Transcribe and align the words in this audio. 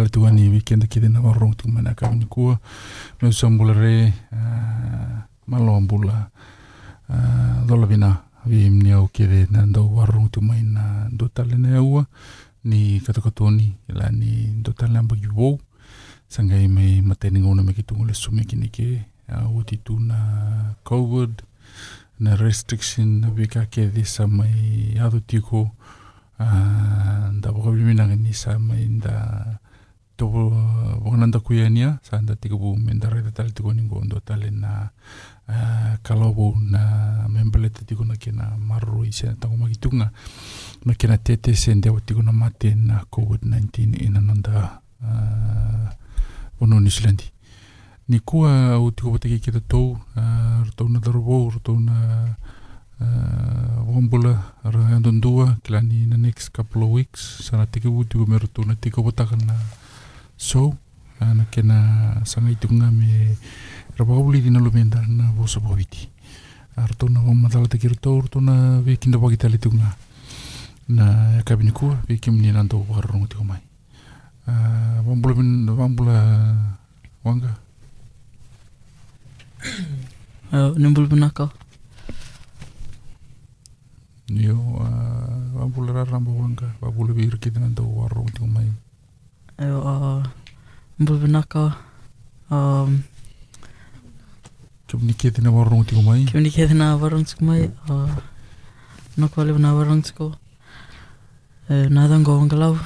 Tala 0.00 0.08
tua 0.08 0.30
ni 0.32 0.48
weekend 0.48 0.88
ki 0.88 1.00
dena 1.00 1.20
warong 1.20 1.52
tu 1.56 1.68
mana 1.68 1.92
ka 1.92 2.08
ni 2.08 2.24
kua. 2.24 2.56
Me 3.20 3.28
usam 3.28 3.58
bula 3.58 3.76
re 3.76 4.12
uh, 4.32 5.20
malo 5.46 5.80
bula 5.84 6.30
dola 7.68 7.86
bina 7.86 8.24
vi 8.46 8.70
mni 8.70 8.92
au 8.92 9.08
ki 9.12 9.26
de 9.26 9.46
na 9.50 9.66
ndo 9.66 9.84
warong 9.92 10.30
tu 10.32 10.40
mai 10.40 10.62
na 10.64 11.08
do 11.12 11.28
tala 11.28 11.58
na 11.58 11.82
ua 11.82 12.06
ni 12.64 13.00
kata 13.00 13.20
katoni 13.20 13.76
la 13.88 14.08
ni 14.08 14.48
do 14.64 14.72
tala 14.72 15.02
mai 15.02 15.20
mateni 17.02 17.40
ngona 17.40 17.62
me 17.62 17.72
ki 17.72 17.82
tungu 17.82 18.06
le 18.06 18.14
sume 18.14 18.44
ki 18.48 18.56
ni 18.56 18.68
ke 18.72 19.04
uh, 19.28 19.52
uti 19.52 19.76
tu 19.84 20.00
na 20.00 20.16
covid 20.82 21.42
na 22.20 22.36
restriction 22.36 23.20
na 23.20 23.28
vika 23.28 23.68
ke 23.68 23.92
di 23.92 24.04
sa 24.04 24.26
mai 24.26 24.96
adu 24.96 25.20
tiko. 25.20 25.70
Da 26.40 27.52
boka 27.52 27.68
bimina 27.68 28.08
ni 28.16 28.32
sa 28.32 28.56
mai 28.56 28.88
da 28.96 29.60
to 30.20 30.26
uh, 30.26 30.52
wakananda 31.04 31.40
kuiania 31.40 31.98
sa 32.02 32.18
anda 32.18 32.36
tika 32.36 32.56
bu 32.56 32.76
mendareta 32.76 33.30
tali 33.30 33.52
tiko 33.52 33.72
ningo 33.72 34.04
ndo 34.04 34.20
tali 34.20 34.50
na 34.50 34.88
uh, 35.48 35.96
kalau 36.02 36.56
na 36.60 37.24
membeli 37.28 37.70
tiko 37.70 38.04
na 38.04 38.16
kena 38.16 38.52
maru 38.60 39.04
i 39.04 39.12
sena 39.12 39.32
tango 39.40 39.56
magitunga 39.56 40.10
na 40.84 40.94
kena 40.94 41.16
tete 41.18 41.56
sen 41.56 41.80
dewa 41.80 42.00
tiko 42.00 42.22
na 42.22 42.32
mate 42.32 42.74
na 42.74 43.00
COVID-19 43.08 43.96
ina 44.04 44.20
e 44.20 44.22
nanda 44.22 44.80
wono 46.60 46.76
uh, 46.76 46.82
New 46.82 46.90
Zealand. 46.90 47.22
Ni 48.08 48.20
kua 48.20 48.76
o 48.76 48.90
tiko 48.90 49.12
wataki 49.12 49.40
kita 49.40 49.60
tou 49.60 49.96
rotou 50.64 50.88
na 50.88 51.00
darovou 51.00 51.50
rotou 51.50 51.80
na 51.80 52.36
wombula 53.88 54.52
ra 54.64 55.00
kila 55.64 55.80
ni 55.80 56.06
na 56.06 56.16
next 56.16 56.52
couple 56.52 56.84
of 56.84 56.90
weeks. 56.90 57.40
Sana 57.48 57.66
tiki 57.66 57.88
bu 57.88 58.04
tiko 58.04 58.26
meru 58.26 58.46
tuna 58.52 58.76
tiko 58.76 59.00
watakan 59.02 59.46
na 59.46 59.79
so 60.40 60.72
ana 61.20 61.44
kena 61.52 61.76
sangaitunga 62.24 62.88
me 62.90 63.36
rapauli 63.98 64.40
dina 64.40 64.58
lumenda 64.58 65.04
na 65.06 65.28
vosa 65.36 65.60
voviti 65.60 66.08
ar 66.76 66.96
tona 66.96 67.20
vamatala 67.20 67.68
na 67.68 67.94
taur 68.00 68.24
tona 68.28 68.80
vekinda 68.80 69.18
vakitali 69.18 69.58
tunga. 69.58 69.96
Na 70.88 71.04
ya 71.34 71.40
e 71.40 71.42
kabini 71.42 71.72
kua 71.72 71.94
vekimini 72.08 72.52
na 72.52 72.64
dou 72.64 72.82
vakarorongo 72.88 73.26
tiko 73.28 73.44
mai 73.44 73.60
vabula 75.06 75.84
ah, 75.84 75.88
bula 75.88 76.16
wanga. 77.24 77.54
Ah, 80.52 80.74
nimbul 80.74 81.06
pinakau 81.06 81.48
nio 84.30 84.56
vabula 85.54 85.92
ah, 85.92 85.96
raramba 86.02 86.30
wanga 86.32 86.74
vabula 86.80 87.12
veirikiti 87.14 87.60
na 87.60 87.68
nanto 87.68 87.84
vakarorongo 87.84 88.30
tiko 88.34 88.46
mai 88.46 88.66
og 89.60 90.24
Mbulbenaka 90.98 91.70
og 92.50 92.88
Kebnikethina 94.88 95.50
warungtiko 95.50 96.02
mai 96.02 96.24
Kebnikethina 96.24 96.96
warungtiko 96.96 97.44
mai 97.44 97.70
og 97.88 98.10
Nokwalibna 99.16 99.74
warungtiko 99.74 100.34
go 101.68 102.38
Wangalau 102.40 102.78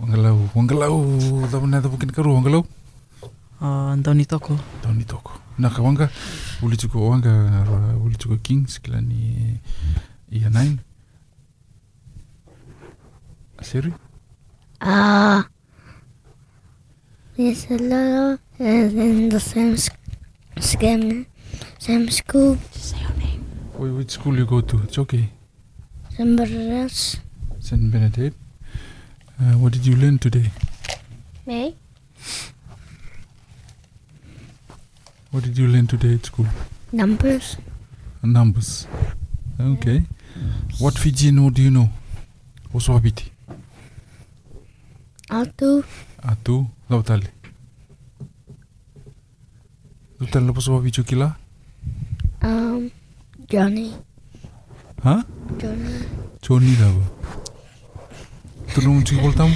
Wangalau, 0.00 0.48
Wangalau, 0.54 1.46
Dabana 1.52 1.80
Dabukin 1.80 2.10
Karu 2.10 2.34
Wangalau 2.34 2.64
Ndoni 3.96 4.26
Toko 4.26 4.58
Ndoni 4.80 5.04
Toko 5.04 5.32
Naka 5.58 5.82
Wanga, 5.82 6.08
Ulituko 6.62 7.10
Wanga, 7.10 7.28
Ulituko 8.02 8.42
Kings, 8.42 8.78
Kilani 8.78 9.60
Ianain 10.32 10.78
Siri? 13.60 13.92
Uh, 14.80 15.42
yes, 17.36 17.64
hello. 17.64 18.38
And 18.58 18.98
in 18.98 19.28
the 19.28 19.40
same 19.40 19.76
same, 20.58 21.26
same 21.78 22.08
school. 22.10 22.56
Say 22.72 22.98
your 23.00 23.12
name. 23.16 23.44
Wait, 23.78 23.90
which 23.90 24.10
school 24.10 24.36
you 24.36 24.46
go 24.46 24.60
to? 24.60 24.80
It's 24.84 24.98
okay. 24.98 25.30
Somebody 26.16 26.70
else. 26.70 27.16
St. 27.60 27.90
Benedict. 27.90 28.36
Uh, 29.40 29.52
what 29.58 29.72
did 29.72 29.86
you 29.86 29.96
learn 29.96 30.18
today? 30.18 30.50
Me? 31.46 31.76
What 35.30 35.44
did 35.44 35.56
you 35.56 35.68
learn 35.68 35.86
today 35.86 36.14
at 36.14 36.26
school? 36.26 36.46
Numbers. 36.92 37.56
Numbers. 38.22 38.86
Okay. 39.60 40.02
What 40.78 40.98
Fijian 40.98 41.48
do 41.52 41.62
you 41.62 41.70
know? 41.70 41.88
Oswabiti. 42.74 43.30
A 45.30 45.46
tú. 45.46 45.84
A 46.26 46.34
lau 46.90 47.02
tali. 47.06 47.30
Lu 50.18 50.26
tali 50.26 50.42
lepas 50.42 50.66
apa 50.66 50.82
biju 50.82 51.06
kila? 51.06 51.38
Um, 52.42 52.90
Johnny. 53.46 53.94
Hah? 55.06 55.22
Johnny. 55.54 56.02
Johnny 56.42 56.74
apa? 56.82 57.04
Tulung 58.74 59.06
cik 59.06 59.22
boltam? 59.22 59.54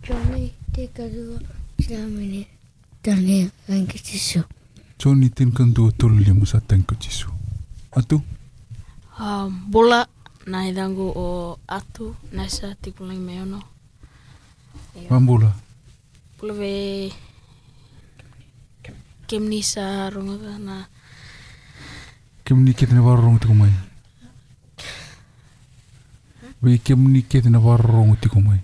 Johnny, 0.00 0.56
tiga 0.72 1.04
dua, 1.12 1.36
tiga 1.76 2.00
menit, 2.08 2.48
Johnny, 3.04 3.52
angkat 3.68 4.00
tisu. 4.00 4.48
Johnny, 4.96 5.28
tiga 5.28 5.68
dua, 5.68 5.92
tulung 5.92 6.24
lima 6.24 6.48
satu 6.48 6.72
angkat 6.72 7.04
tisu. 7.04 7.28
A 7.92 8.00
tú? 8.00 8.24
Um, 9.20 9.68
bola, 9.68 10.08
Nah 10.50 10.66
itu 10.66 10.82
aku 10.82 11.06
oh, 11.14 11.62
atu, 11.70 12.18
nasa 12.34 12.74
tikulang 12.74 13.22
meono. 13.22 13.69
Mambola. 15.08 15.50
Bola 16.38 16.52
ve 16.52 17.12
kemni 19.26 19.62
sa 19.62 20.10
ronga 20.10 20.36
kana. 20.44 20.88
Kemni 22.44 22.74
kitne 22.74 23.00
war 23.00 23.18
rong 23.18 23.38
tiku 23.38 23.54
mai. 23.54 23.72
Ve 26.62 26.78
kemni 26.78 27.22
kitne 27.22 27.58
war 27.58 27.80
rong 27.80 28.16
tiku 28.20 28.40
mai. 28.40 28.60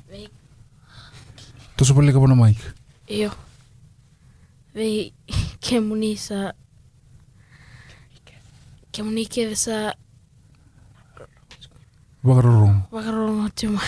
Τόσο 1.76 1.94
πολύ 1.94 2.08
έκανα 2.08 2.34
Μάικ. 2.34 2.58
Ιω. 3.06 3.30
Ve 4.74 5.12
kemni 5.58 6.16
sa 6.16 6.52
kemni 8.90 9.24
kitne 9.26 9.54
sa 9.54 9.94
Βαγαρορόν. 12.20 12.86
Βαγαρορόν, 12.90 13.50
τι 13.54 13.66
μου. 13.66 13.78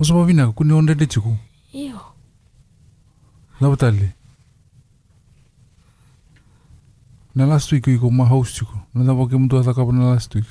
musoma 0.00 0.24
vinaka 0.24 0.52
kune 0.52 0.72
ondende 0.72 1.06
chiku. 1.06 1.36
iyo. 1.72 2.00
Na 3.60 3.68
vutale 3.68 4.12
na 7.34 7.46
last 7.46 7.72
week 7.72 7.86
iko 7.86 8.10
mahouse 8.10 8.54
chiku. 8.54 8.78
na 8.94 9.04
navake 9.04 9.36
taka 9.48 9.60
athakava 9.60 9.92
na 9.92 10.10
last 10.14 10.34
week. 10.34 10.46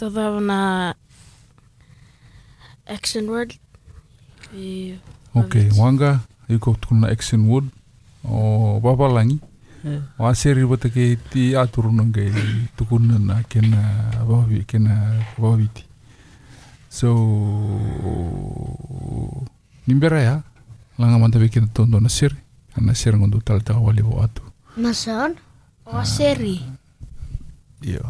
Da 0.00 0.40
na 0.40 0.94
action 2.86 3.28
word 3.30 3.54
iyo. 4.52 4.96
Okay 5.34 5.70
wanga 5.78 6.20
iko 6.48 6.74
tukuna 6.74 7.08
action 7.08 7.48
word 7.48 7.66
o 8.24 8.80
vapalangi 8.82 9.38
iya. 9.84 10.02
waseriri 10.18 10.66
vatake 10.66 11.16
ti 11.30 11.56
aturunangai 11.56 12.32
tukunana 12.76 13.42
kena 13.48 14.10
vavi 14.26 14.64
kena 14.64 15.22
vaviti 15.38 15.85
so 16.96 17.12
nimbera 19.84 20.20
ya. 20.24 20.36
Langa 20.96 21.20
manta 21.20 21.36
bikin 21.36 21.68
tondo 21.76 22.00
nasir 22.00 22.32
nasir 22.80 23.12
ngundu 23.12 23.44
tal 23.44 23.60
ta 23.60 23.76
wali 23.76 24.00
watu. 24.00 24.40
Masan 24.80 25.36
oh 25.84 26.04
seri 26.04 26.64
iya 27.84 28.00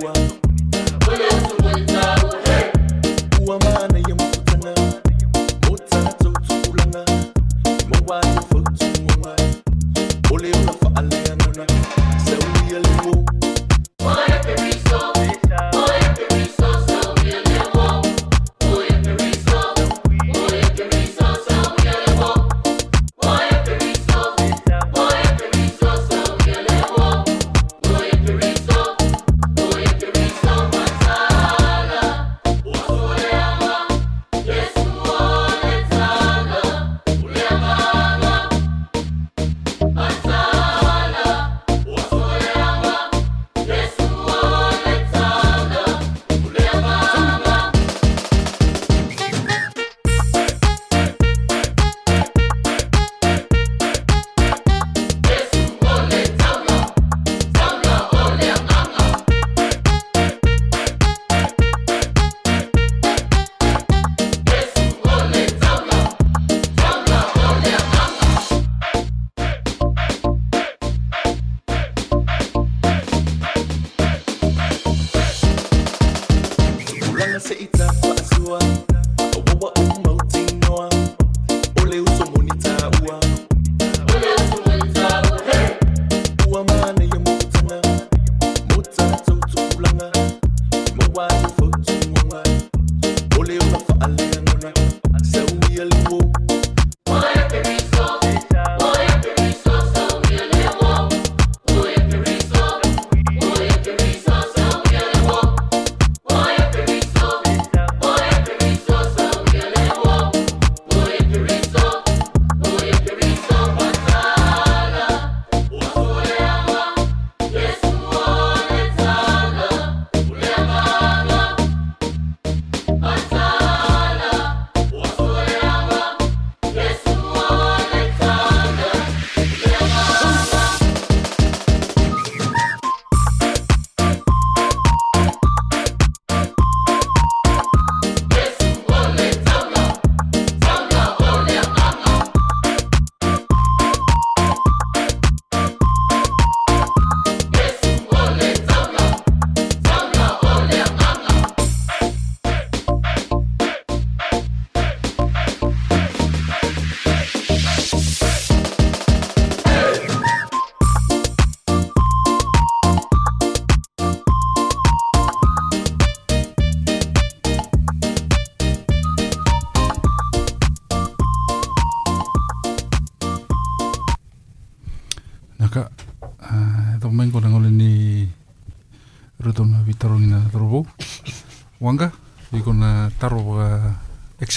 monita 0.00 0.27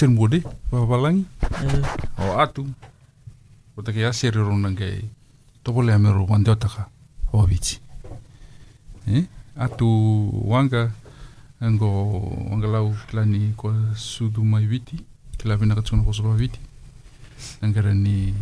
action 0.02 0.18
wode, 0.18 0.42
wa 0.72 0.84
walangi, 0.86 1.24
Uh, 1.62 2.24
o 2.24 2.40
atu. 2.40 2.66
O 3.76 3.82
take 3.82 4.04
asere 4.04 4.42
rona 4.42 4.70
ngai, 4.70 5.04
topo 5.62 5.82
le 5.82 5.92
amero 5.92 6.26
wande 6.26 6.50
otaka, 6.50 6.88
o. 7.32 7.48
Eh? 9.06 9.24
Atu 9.56 9.86
wanga, 10.50 10.90
ngo 11.62 11.86
wanga 12.50 12.66
lau 12.66 12.94
kilani 13.08 13.54
ko 13.56 13.72
sudu 13.94 14.42
mai 14.42 14.66
viti, 14.66 14.98
kila 15.38 15.56
vina 15.56 15.74
katsuna 15.74 16.02
ko 16.02 16.12
sopa 16.12 16.34
viti. 16.34 16.58
Nangara 17.60 17.94
ni 17.94 18.34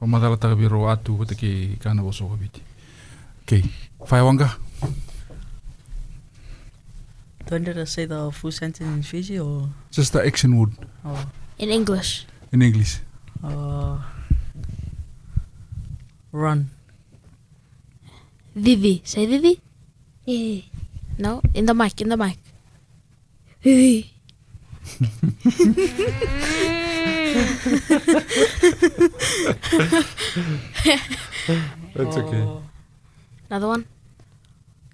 pamadala 0.00 0.36
taka 0.36 0.56
biro 0.56 0.88
atu 0.88 1.20
o 1.20 1.24
take 1.24 1.76
kana 1.78 2.02
ko 2.02 2.12
sopa 2.12 2.36
viti. 2.36 2.62
Okay, 3.42 3.62
whai 3.98 4.22
wanga. 4.22 4.48
Do 7.52 7.56
I 7.56 7.58
need 7.58 7.74
to 7.74 7.84
say 7.86 8.06
the 8.06 8.30
full 8.32 8.50
sentence 8.50 8.80
in 8.96 9.02
Fiji 9.02 9.38
or, 9.38 9.68
Just 9.90 10.12
the 10.14 10.24
action 10.24 10.56
word 10.58 10.70
or 11.04 11.18
In 11.58 11.68
English. 11.68 12.24
in 12.50 12.62
English. 12.62 13.00
uh, 13.44 13.98
run? 16.32 16.70
Vivi. 18.54 19.02
Say 19.04 19.26
Vivi. 19.26 19.60
Vivi. 20.26 20.70
No, 21.18 21.42
in 21.54 21.66
the 21.66 21.74
mic, 21.74 22.00
in 22.00 22.08
the 22.08 22.16
mic. 22.16 22.38
Vivi. 23.62 24.08
That's 31.94 32.16
okay. 32.16 32.48
Another 33.50 33.68
one. 33.68 33.86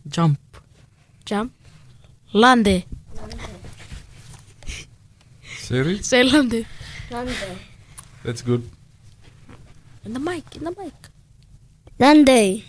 Jump. 0.08 0.38
Jump. 1.24 1.52
Lande. 2.32 2.84
Serious? 5.42 6.06
Say 6.06 6.22
lande. 6.24 6.66
Lande. 7.10 7.32
That's 8.22 8.42
good. 8.42 8.68
In 10.04 10.12
the 10.12 10.20
mic, 10.20 10.44
in 10.56 10.64
the 10.64 10.70
mic. 10.76 10.92
Lande. 11.98 12.64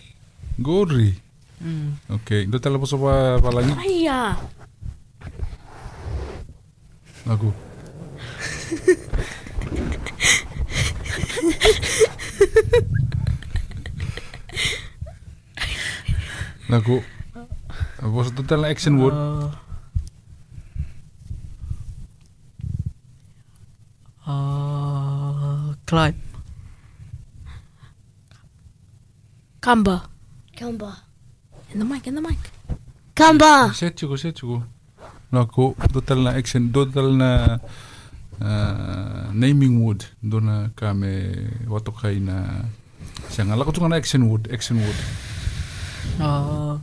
Godri. 0.60 1.14
Mm. 1.62 1.92
Okay, 2.10 2.46
do 2.48 2.56
tala 2.56 2.80
po 2.80 2.88
sa 2.88 2.96
pa 2.96 3.36
palangi. 3.36 3.76
Aya. 3.76 4.36
Aku. 7.28 7.52
Was 18.00 18.26
het 18.26 18.36
totaal 18.36 18.64
action 18.64 18.98
word? 18.98 19.12
Uh, 19.12 19.44
uh, 24.26 25.68
climb. 25.84 26.16
Kamba. 29.60 30.02
Kamba. 30.56 30.96
In 31.72 31.78
the 31.78 31.84
mic, 31.84 32.06
in 32.06 32.14
the 32.14 32.20
mic. 32.20 32.38
Kamba. 33.14 33.70
Set 33.74 33.96
chuko, 33.96 34.16
set 34.16 34.34
chuko. 34.34 34.62
Naku, 35.30 35.74
total 35.92 36.24
na 36.24 36.30
action, 36.30 36.72
total 36.72 37.12
na 37.12 37.58
uh, 38.40 39.30
naming 39.32 39.84
word. 39.84 40.04
Do 40.22 40.40
na 40.40 40.68
kame 40.74 41.36
watokai 41.68 42.20
na 42.20 42.64
Siya 43.30 43.46
nga 43.46 43.56
lako 43.56 43.70
tungana 43.72 43.96
action 43.96 44.26
word, 44.26 44.48
action 44.50 44.80
word. 44.80 44.98
Uh, 46.18 46.78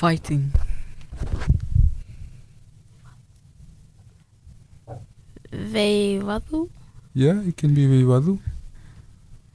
fighting. 0.00 0.52
Veivadu. 5.52 6.68
Yeah, 7.14 7.40
it 7.48 7.56
can 7.56 7.74
be 7.74 7.86
veivadu. 7.86 8.38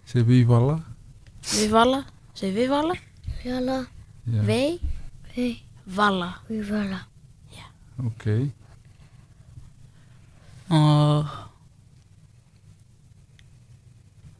Se 0.06 0.22
veivala. 0.24 0.84
Veivala. 1.44 2.06
Se 2.34 2.52
veivala. 2.52 2.94
Jalla, 3.44 3.86
Yeah. 4.26 4.42
Vei. 4.46 4.80
vei, 5.36 5.64
Vala. 5.86 6.40
vivala. 6.50 7.00
Yeah. 7.52 8.08
Okay. 8.08 8.52
Uh, 10.70 11.26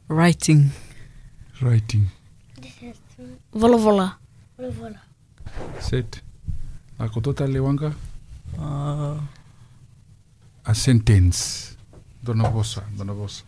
writing. 0.08 0.70
Writing. 1.60 2.06
Vola 3.52 3.76
vola. 3.76 4.18
Vivala. 4.58 5.00
Set. 5.80 6.22
Ako 6.98 7.20
tota 7.20 7.46
lewanga. 7.46 7.92
Uh, 8.58 9.18
A 10.64 10.72
sentence. 10.74 11.76
Dona 12.22 12.48
vosa, 12.48 12.82
dona 12.96 13.12
vosa. 13.12 13.44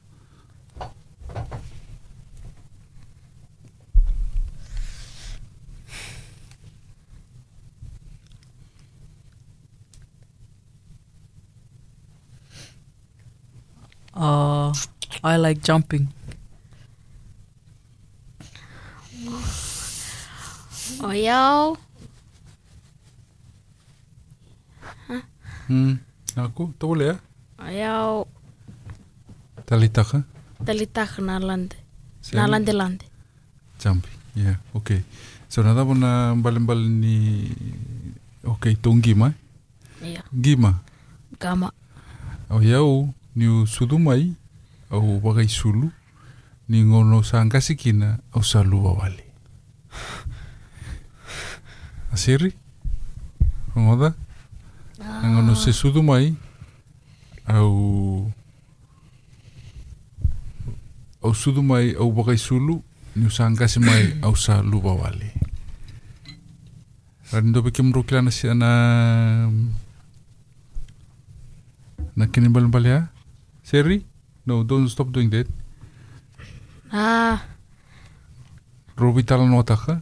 uh, 14.16 14.72
I 15.24 15.36
like 15.36 15.62
jumping. 15.62 16.08
O 21.02 21.12
iau. 21.12 21.76
నాకు 26.38 26.62
తోలే 26.82 27.10
Já, 27.80 27.92
Talitaja. 29.68 30.18
talitaj 30.66 31.12
nalante. 31.28 31.76
Sen- 32.26 32.36
Nalante 32.38 32.72
lante. 32.80 33.06
Champi. 33.82 34.10
Yeah. 34.42 34.56
Okay. 34.78 35.00
So 35.52 35.62
nada 35.66 35.82
bona 35.88 36.34
mbalimbali 36.40 36.88
ni 37.02 37.14
okay 38.52 38.74
tongima. 38.84 39.28
Ya, 40.14 40.22
Gima. 40.44 40.72
gama. 41.42 41.68
Au 42.52 42.60
yau 42.72 42.90
ni 43.38 43.46
sudumai 43.74 44.22
au 44.94 45.18
bagai 45.24 45.48
sulu 45.58 45.88
ni 46.68 46.78
ngono 46.88 47.22
sangka 47.30 47.60
sikina 47.66 48.08
au 48.34 48.42
salu 48.50 48.78
wawali. 48.86 49.24
Asiri? 52.14 52.50
Ngoda? 53.76 54.10
Ah. 55.06 55.22
Αναγνωσής 55.24 55.78
sudu 55.84 56.02
mai, 56.02 56.34
au 57.46 58.32
au 61.22 61.32
sudu 61.34 61.62
mai 61.62 61.94
au 61.94 62.10
bagai 62.16 62.36
sulu 62.38 62.82
ni 63.16 63.30
sangkasi 63.30 63.78
mai 63.78 64.04
au 64.26 64.34
sa 64.34 64.62
lu 64.70 64.78
bawale. 64.84 65.30
rando 67.32 67.62
pe 67.62 67.70
kim 67.70 67.88
na 68.24 68.30
si 68.30 68.48
ana 68.48 68.70
na 72.18 72.24
kini 72.26 72.48
balia. 72.48 72.90
Ya? 72.90 73.00
seri 73.62 74.04
no 74.46 74.62
don't 74.62 74.88
stop 74.88 75.08
doing 75.14 75.30
that 75.30 75.46
ah 76.92 77.38
robi 79.00 79.22
talan 79.28 79.50
wataka 79.58 79.94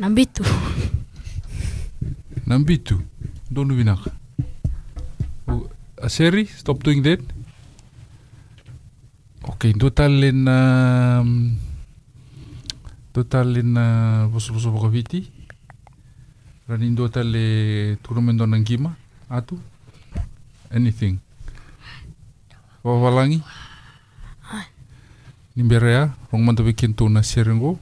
nambitu 0.00 0.44
nambitu 2.48 2.96
Don't 3.50 3.68
do 3.68 3.78
it 3.78 3.84
now. 3.84 3.98
Oh, 5.48 5.68
stop 6.58 6.82
doing 6.82 7.02
that. 7.02 7.20
Okay, 9.48 9.72
total 9.72 10.22
in 10.22 10.46
um, 10.46 11.56
total 13.14 13.56
in 13.56 13.76
uh, 13.76 14.28
boso 14.28 14.52
boso 14.52 14.70
bokaviti. 14.70 15.32
Running 16.68 16.94
le 17.24 17.38
eh, 17.38 17.96
tournament 18.02 18.36
don 18.38 18.52
ngima 18.52 18.94
atu. 19.30 19.58
Anything. 20.70 21.18
Wawalangi. 22.84 23.42
Ah. 24.52 24.66
Nimberea, 25.56 26.12
rong 26.30 26.44
mandabikin 26.44 26.94
tu 26.94 27.08
na 27.08 27.22
sharing 27.22 27.58
go. 27.58 27.78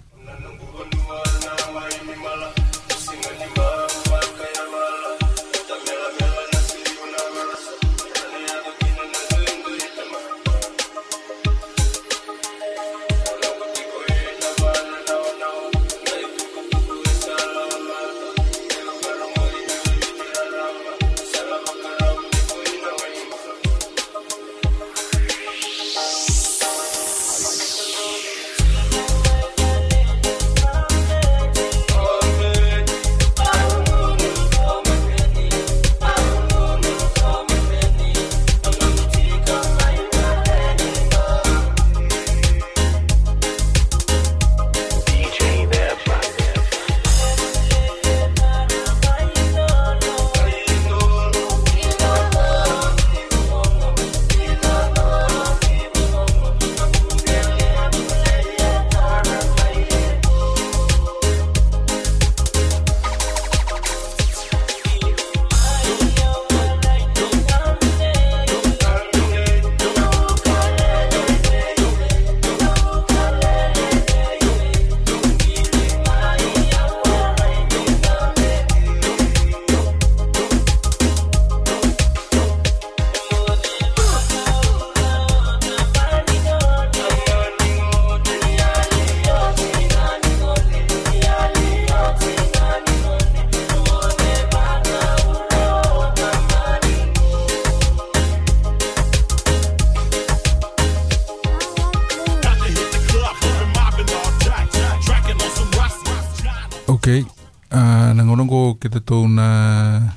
toda 109.00 109.20
una 109.20 110.16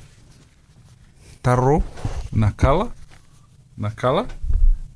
tarro, 1.42 1.84
nakala, 2.32 2.92
nakala, 3.78 4.28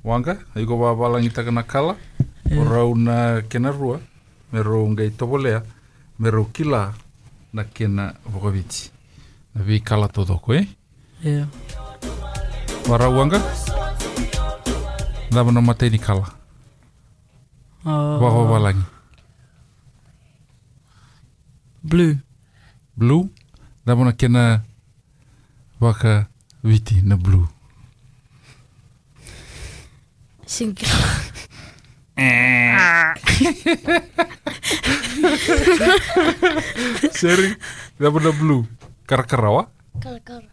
wanga, 0.03 0.37
iko 0.55 0.79
wawalangi 0.79 1.31
nakala, 1.51 1.95
yeah. 2.45 2.61
ora 2.61 2.85
una 2.85 3.41
kena 3.41 3.71
rua, 3.71 3.99
mero 4.51 4.87
ngai 4.87 5.11
tobolea, 5.11 5.63
mero 6.19 6.45
kila 6.45 6.93
na 7.53 7.63
kena 7.63 8.13
vokaviti. 8.25 8.91
Na 9.55 9.63
vi 9.63 9.81
todo 9.81 10.37
koe. 10.37 10.67
Yeah. 11.23 11.47
Wara 12.89 13.09
wanga, 13.09 13.41
dama 15.31 15.51
no 15.51 15.61
matei 15.61 15.89
ni 15.89 15.99
kala. 15.99 16.27
Oh. 17.85 18.19
Wawalangi. 18.19 18.85
Blue. 21.83 22.17
Blue 22.95 23.29
namona 23.85 24.11
kena 24.11 24.61
waka 25.79 26.27
witi 26.63 27.01
na 27.01 27.15
blue 27.17 27.47
Singkir. 30.53 30.85
Seri, 37.19 37.55
da 37.97 38.11
benda 38.13 38.31
blue. 38.31 38.67
Karakarawa? 39.09 39.65
Karakarawa. 39.99 40.51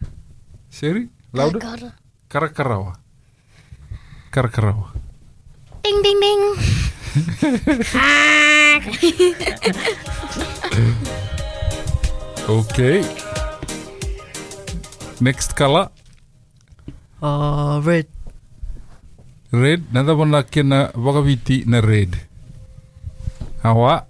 Seri, 0.71 1.09
lauda? 1.35 1.59
kara 2.31 2.49
kerawa 2.49 2.95
Ding 5.83 6.03
ding 6.03 6.21
ding. 6.23 6.43
Okay. 12.51 13.07
Next 15.23 15.55
color, 15.55 15.87
Uh, 17.23 17.79
red. 17.85 18.09
red. 19.53 19.85
Nada 19.95 20.17
pun 20.17 20.33
laki 20.35 20.65
na 20.67 20.89
wakawiti 20.97 21.69
na 21.69 21.79
red. 21.85 22.17
Hawa. 23.63 24.09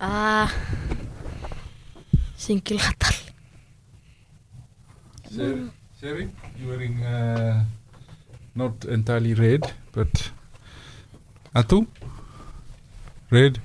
Ah. 0.00 0.48
Singkilatal. 2.36 3.14
Seri, 5.30 5.70
Seri, 6.00 6.22
you 6.24 6.30
wearing 6.66 7.02
uh, 7.02 7.64
not 8.54 8.84
entirely 8.84 9.34
red, 9.34 9.62
but 9.92 10.30
Atu? 11.54 11.86
Red, 13.30 13.58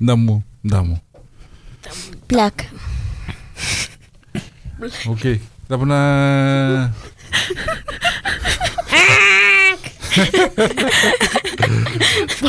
Damu, 0.00 0.42
Damu. 0.64 1.00
Black. 2.28 2.68
Okay. 5.06 5.38
Dah 5.70 5.78
pernah 5.78 6.04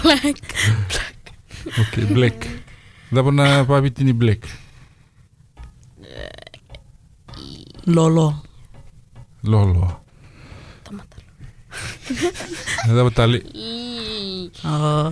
Black. 0.03 0.37
Okay, 1.63 2.03
black. 2.11 2.37
Dah 3.13 3.23
pernah 3.23 3.63
pabit 3.63 4.01
ini 4.03 4.11
black. 4.11 4.43
Lolo. 7.87 8.52
Loh-loh. 9.43 9.99
Ada 12.87 13.11
tali. 13.11 13.39
Oh. 14.63 15.11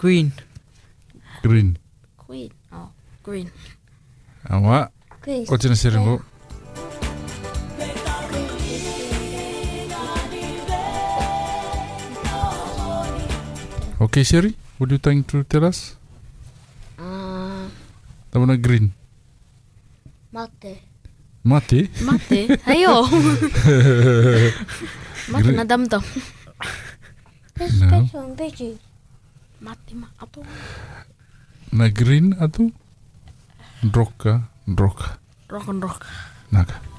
Green. 0.00 0.32
Green. 1.44 1.76
Green. 2.16 2.50
Oh, 2.72 2.88
green. 3.22 3.52
Ama. 4.48 4.88
Kocina 5.44 5.76
sirin 5.76 6.00
bu. 6.00 6.16
Okay, 14.00 14.24
Sherry, 14.24 14.56
what 14.80 14.88
do 14.88 14.94
you 14.96 14.98
think 14.98 15.28
to 15.28 15.44
tell 15.44 15.64
us? 15.68 16.00
Uh, 16.96 17.68
the 18.32 18.40
one 18.40 18.56
green. 18.56 18.96
Mate. 20.32 20.89
Mati? 21.40 21.88
Mati? 22.04 22.52
Ayo. 22.68 23.08
Mati 25.32 25.50
nadam 25.56 25.88
to. 25.88 25.98
Mati 29.60 29.92
ma 29.96 30.08
atau 30.20 30.40
Na 31.72 31.86
green 31.88 32.36
ato? 32.36 32.68
Droka, 33.80 34.52
droka. 34.68 35.16
Rock 35.48 35.68
and 35.68 35.80
rock. 35.80 36.04
Naga. 36.52 36.89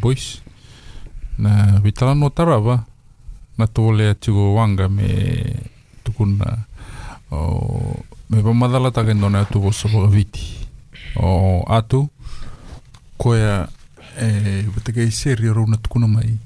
boys. 0.00 0.42
Na 1.38 1.80
vitalano 1.80 2.30
tarava 2.30 2.84
na 3.58 3.66
tole 3.66 4.10
atigo 4.10 4.54
wanga 4.54 4.88
me 4.88 5.08
tukuna 6.04 6.64
o 7.30 8.04
me 8.30 8.42
pamadala 8.42 8.90
taken 8.90 9.20
dona 9.20 9.40
atugo 9.40 9.70
viti 10.08 10.66
o 11.16 11.64
atu 11.68 12.08
koia 13.18 13.68
e 14.18 14.62
vatakaiseri 14.62 15.52
rouna 15.52 15.76
tukuna 15.76 16.06
mai 16.06 16.38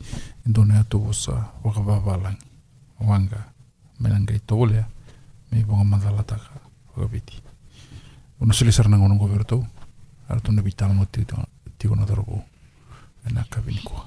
dona 0.46 0.80
atugo 0.80 1.12
sa 1.12 1.52
vakavavalagi 1.64 2.38
wanga 3.00 3.44
melangai 4.00 4.40
tole 4.46 4.84
me 5.52 5.64
pakamadala 5.64 6.22
taka 6.22 6.50
vakaviti 6.96 7.42
ona 8.40 8.52
selesarananga 8.52 9.04
ona 9.04 9.14
govertou 9.14 9.66
ara 10.28 10.40
tona 10.40 10.62
vitalano 10.62 11.06
tigo 11.78 11.94
na 11.96 12.06
dorobou 12.06 12.42
Nā 13.32 13.44
kawini 13.50 13.80
kua. 13.84 14.04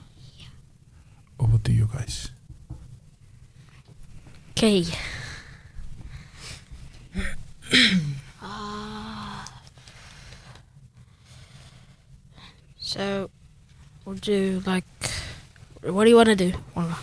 Over 1.39 1.57
to 1.59 1.71
you 1.71 1.89
guys. 1.93 2.29
Okay. 4.51 4.85
Ah. 8.41 9.43
so, 12.79 13.29
we'll 14.05 14.15
do 14.15 14.61
like. 14.65 14.85
What 15.83 16.03
do 16.05 16.09
you 16.09 16.15
want 16.15 16.29
to 16.29 16.35
do? 16.35 16.53
Wanga? 16.75 16.97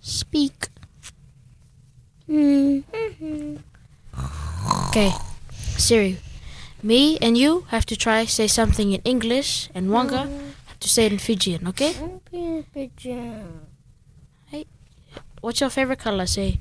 Speak. 0.00 0.68
Mm-hmm. 2.28 3.56
Okay, 4.88 5.12
Siri. 5.78 6.18
Me 6.82 7.18
and 7.20 7.36
you 7.36 7.66
have 7.68 7.84
to 7.86 7.96
try 7.96 8.24
say 8.24 8.46
something 8.46 8.92
in 8.92 9.00
English, 9.04 9.68
and 9.74 9.88
Wanga 9.88 10.26
mm. 10.26 10.40
have 10.66 10.80
to 10.80 10.88
say 10.88 11.06
it 11.06 11.12
in 11.12 11.18
Fijian. 11.18 11.68
Okay? 11.68 11.92
Fijian. 12.72 13.66
Hey, 14.46 14.66
What's 15.40 15.60
your 15.60 15.70
favorite 15.70 15.98
color? 15.98 16.26
Say, 16.26 16.60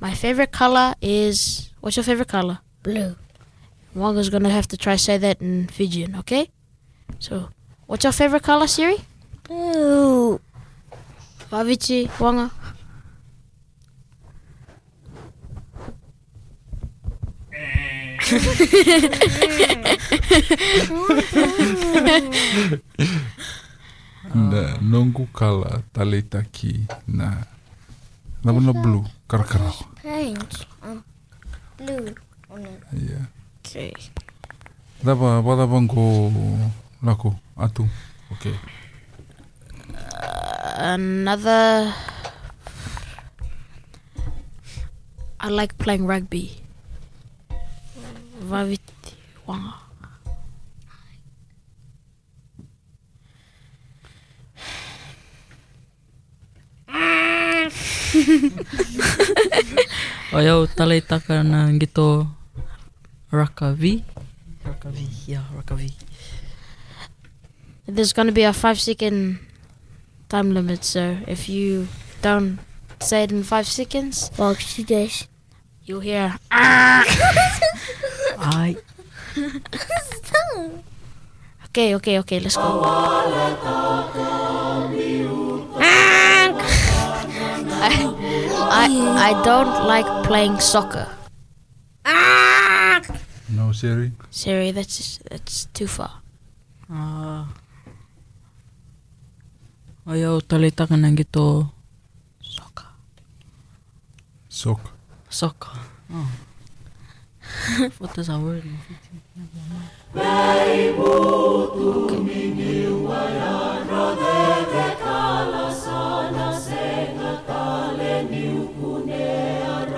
my 0.00 0.14
favorite 0.14 0.52
color 0.52 0.94
is. 1.00 1.70
What's 1.80 1.96
your 1.96 2.04
favorite 2.04 2.28
color? 2.28 2.60
Blue. 2.82 3.16
Wanga's 3.96 4.28
gonna 4.28 4.50
have 4.50 4.68
to 4.68 4.76
try 4.76 4.96
say 4.96 5.16
that 5.18 5.40
in 5.40 5.68
Fijian. 5.68 6.14
Okay? 6.16 6.50
So, 7.18 7.48
what's 7.86 8.04
your 8.04 8.12
favorite 8.12 8.42
color, 8.42 8.66
Siri? 8.66 8.98
Blue. 9.44 10.40
Vavichi, 11.50 12.08
Wanga. 12.18 12.50
Na 24.34 24.76
nongu 24.84 25.26
kala 25.32 25.82
tale 25.92 26.22
taki 26.22 26.84
na 27.08 27.46
na 28.44 28.52
mana 28.52 28.72
blue 28.72 29.04
karakara. 29.28 29.72
Paint. 30.02 30.66
Um, 30.84 31.02
blue. 31.76 32.14
on 32.50 32.64
it. 32.64 32.80
Yeah. 32.92 33.24
Okay. 33.64 33.92
Dapa 35.04 35.44
pada 35.44 35.64
bangko 35.68 36.32
lako 37.04 37.36
atu. 37.56 37.84
Okay. 38.32 38.56
Another. 40.76 41.92
I 45.40 45.48
like 45.48 45.78
playing 45.78 46.06
rugby. 46.06 46.67
Vaviti, 48.40 49.14
Wanga. 49.46 49.74
O 60.32 60.40
iau 60.40 60.66
talei 60.66 61.00
taka 61.00 61.42
na 61.42 61.68
ngito 61.72 62.26
rakavi. 63.32 64.04
Rakavi, 64.64 65.06
yeah, 65.26 65.44
rakavi. 65.56 65.92
There's 67.86 68.12
gonna 68.12 68.32
be 68.32 68.42
a 68.44 68.52
five 68.52 68.80
second 68.80 69.38
time 70.28 70.52
limit, 70.52 70.84
so 70.84 71.16
if 71.26 71.48
you 71.48 71.88
don't 72.22 72.58
say 73.00 73.24
it 73.24 73.32
in 73.32 73.42
five 73.42 73.66
seconds, 73.66 74.28
Foxy 74.34 74.84
Dash. 74.84 75.28
you'll 75.88 76.00
hear. 76.00 76.36
Ai, 78.38 78.76
Okay, 81.68 81.94
okay, 81.94 82.18
okay, 82.18 82.40
let's 82.40 82.56
go. 82.56 82.82
I, 87.80 87.94
I, 88.70 89.30
I 89.30 89.42
don't 89.44 89.86
like 89.86 90.06
playing 90.26 90.58
soccer. 90.60 91.08
No 93.50 93.72
Siri. 93.72 94.12
Siri, 94.30 94.70
that's 94.72 95.18
that's 95.30 95.66
too 95.72 95.86
far. 95.86 96.20
ah. 96.90 97.46
O 100.06 100.12
iau 100.16 100.40
talei 100.40 100.70
taka 100.72 100.96
na 100.96 101.08
ngito 101.08 101.68
Soccer. 102.40 102.86
Sok. 104.48 104.80
soccer. 105.28 105.72
Oh. 106.12 106.28
What 107.98 108.14
does 108.14 108.26
that 108.28 108.38
word 108.38 108.64
mean? 108.64 108.78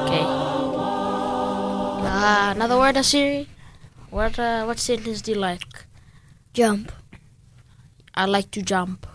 Okay. 0.00 0.24
Uh, 2.06 2.52
another 2.54 2.78
word, 2.78 2.96
uh, 2.96 3.02
Siri. 3.02 3.48
What 4.10 4.38
uh, 4.38 4.64
what 4.64 4.78
sentence 4.78 5.22
do 5.22 5.32
you 5.32 5.38
like? 5.38 5.86
Jump. 6.52 6.92
I 8.14 8.26
like 8.26 8.50
to 8.50 8.62
jump. 8.62 9.06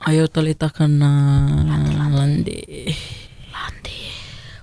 O 0.00 0.10
iau 0.10 0.26
talei 0.32 0.56
taka 0.56 0.88
na 0.88 1.10
lande. 2.08 2.64
Landi. 3.52 3.98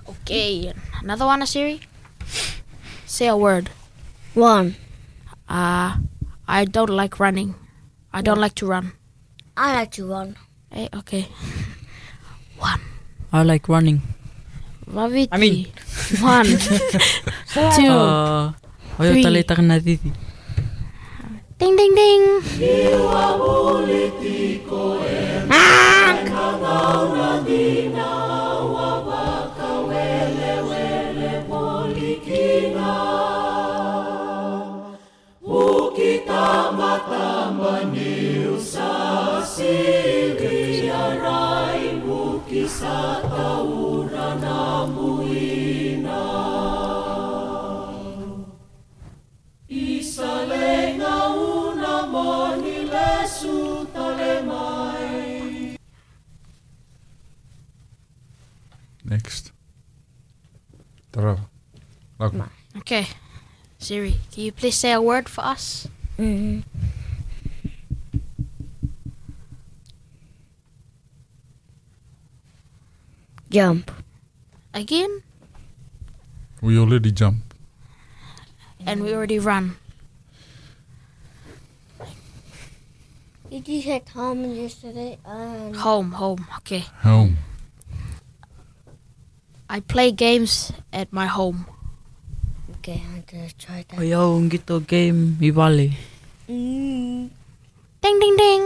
Okay. 0.08 0.74
Another 1.02 1.26
one, 1.26 1.42
uh, 1.42 1.46
Siri. 1.46 1.80
Say 3.06 3.26
a 3.28 3.36
word. 3.36 3.70
One. 4.34 4.76
Uh, 5.48 5.96
I 6.46 6.64
don't 6.64 6.90
like 6.90 7.18
running. 7.20 7.54
I 8.12 8.20
don't 8.22 8.38
like 8.40 8.54
to 8.56 8.66
run. 8.66 8.92
I 9.56 9.74
like 9.74 9.90
to 9.92 10.06
run. 10.06 10.36
Hey, 10.70 10.88
okay. 10.94 11.28
One. 12.58 12.80
I 13.32 13.42
like 13.42 13.68
running. 13.68 14.02
Vaviti. 14.86 15.28
I 15.32 15.36
mean- 15.38 15.66
one, 16.20 16.46
two, 17.76 17.90
Uh, 17.90 18.52
o 18.98 19.04
na. 39.58 39.98
Next. 59.04 59.52
Tarava. 61.10 61.48
Okay. 62.76 63.06
Siri, 63.78 64.16
can 64.30 64.44
you 64.44 64.52
please 64.52 64.76
say 64.76 64.92
a 64.92 65.00
word 65.00 65.28
for 65.28 65.44
us? 65.44 65.88
Mm. 66.18 66.62
Jump. 73.50 73.90
Again? 74.74 75.22
We 76.60 76.78
already 76.78 77.10
jump. 77.12 77.54
And 78.86 79.02
we 79.02 79.12
already 79.14 79.38
run. 79.38 79.76
Did 83.50 83.66
you 83.66 83.80
hit 83.80 84.08
home 84.10 84.44
yesterday? 84.54 85.18
Um, 85.24 85.72
Home, 85.74 86.12
home. 86.12 86.46
Okay. 86.58 86.84
Home. 87.02 87.38
I 89.70 89.80
play 89.80 90.12
games 90.12 90.72
at 90.92 91.12
my 91.12 91.26
home. 91.26 91.66
okay, 92.78 93.02
I'm 93.04 93.24
gonna 93.28 93.48
try 93.58 93.84
O 93.92 93.96
that. 93.96 94.00
iau 94.00 94.40
ngito 94.40 94.80
game 94.86 95.36
i 95.40 95.50
wale. 95.52 95.92
Mm. 96.48 97.28
Ding, 98.00 98.18
ding, 98.20 98.36
ding. 98.36 98.64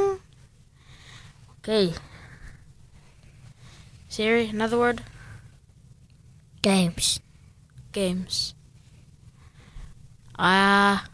Okay. 1.58 1.94
Siri, 4.12 4.48
another 4.48 4.76
word? 4.78 5.00
Games. 6.60 7.18
Games. 7.92 8.52
Ah. 10.38 11.08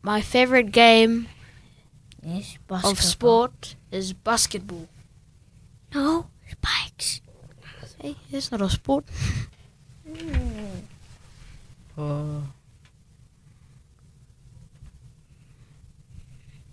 my 0.00 0.22
favorite 0.22 0.72
game 0.72 1.28
Yes, 2.22 2.56
of 2.70 3.02
sport 3.02 3.76
is 3.92 4.14
basketball. 4.14 4.88
No, 5.94 6.28
spikes. 6.50 7.20
Hey, 8.00 8.16
it's 8.32 8.50
not 8.50 8.62
a 8.62 8.70
sport. 8.70 9.04
Uh, 11.96 12.40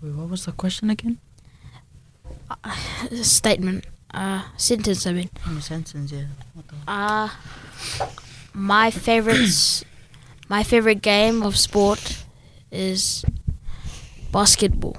wait, 0.02 0.16
what 0.16 0.30
was 0.30 0.46
the 0.46 0.52
question 0.52 0.90
again? 0.90 1.20
It's 3.04 3.20
a 3.22 3.24
statement. 3.26 3.86
Uh, 4.14 4.44
sentence, 4.58 5.08
I 5.08 5.14
mean. 5.14 5.30
In 5.48 5.58
a 5.58 5.62
sentence, 5.62 6.12
yeah. 6.12 6.26
What 6.54 6.68
the? 6.68 6.76
Uh, 6.92 7.30
my 8.54 8.92
favorites, 8.92 9.86
my 10.50 10.64
favorite 10.64 11.02
game 11.02 11.44
of 11.44 11.58
sport 11.58 12.26
is 12.72 13.24
basketball. 14.32 14.98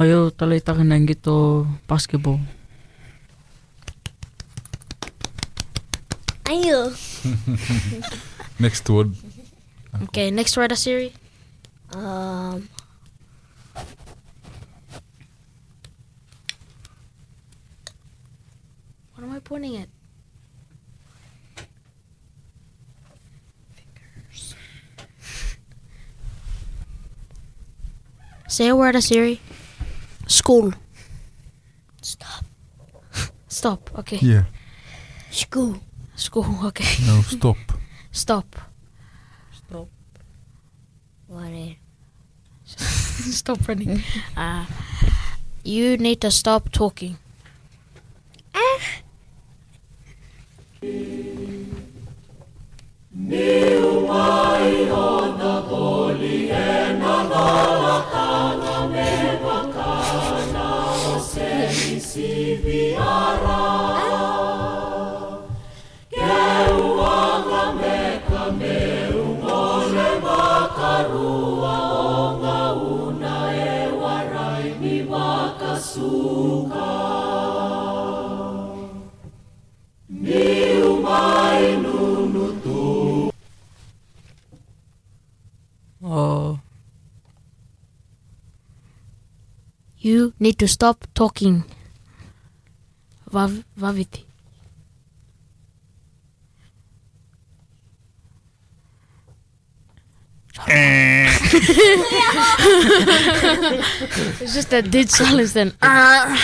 Ayo 0.00 0.32
talay 0.32 0.64
taka 0.64 0.80
nang 0.80 1.04
gito 1.04 1.68
basketball. 1.84 2.40
Ayo. 6.48 6.88
Next 8.64 8.88
word. 8.88 9.12
Okay, 10.08 10.32
next 10.32 10.56
word, 10.56 10.72
Siri. 10.72 11.12
Um. 11.92 12.64
What 19.12 19.20
am 19.20 19.36
I 19.36 19.40
pointing 19.44 19.76
at? 19.84 19.88
Say 28.48 28.68
a 28.68 28.74
word, 28.74 28.96
Siri. 29.04 29.40
School. 30.30 30.72
Stop. 32.00 32.44
Stop. 33.48 33.90
Okay. 33.98 34.18
Yeah. 34.22 34.44
School. 35.30 35.74
School. 36.14 36.46
Okay. 36.66 37.04
No, 37.04 37.20
stop. 37.22 37.56
Stop. 38.12 38.56
Stop. 39.52 39.88
What 41.26 41.50
is? 41.50 41.74
stop 43.42 43.66
running. 43.66 44.02
Uh, 44.36 44.66
you 45.64 45.96
need 45.96 46.20
to 46.20 46.30
stop 46.30 46.70
talking. 46.70 47.18
Oh, 48.54 48.80
You 90.02 90.32
need 90.40 90.58
to 90.58 90.66
stop 90.66 91.06
talking. 91.14 91.64
Vav- 93.32 93.64
Vaviti. 93.76 94.24
it's 100.48 100.68
eh. 100.68 101.30
just 104.54 104.72
a 104.72 104.82
dead 104.82 105.08
silence 105.10 105.52
then. 105.52 105.72
Ah. 105.82 106.36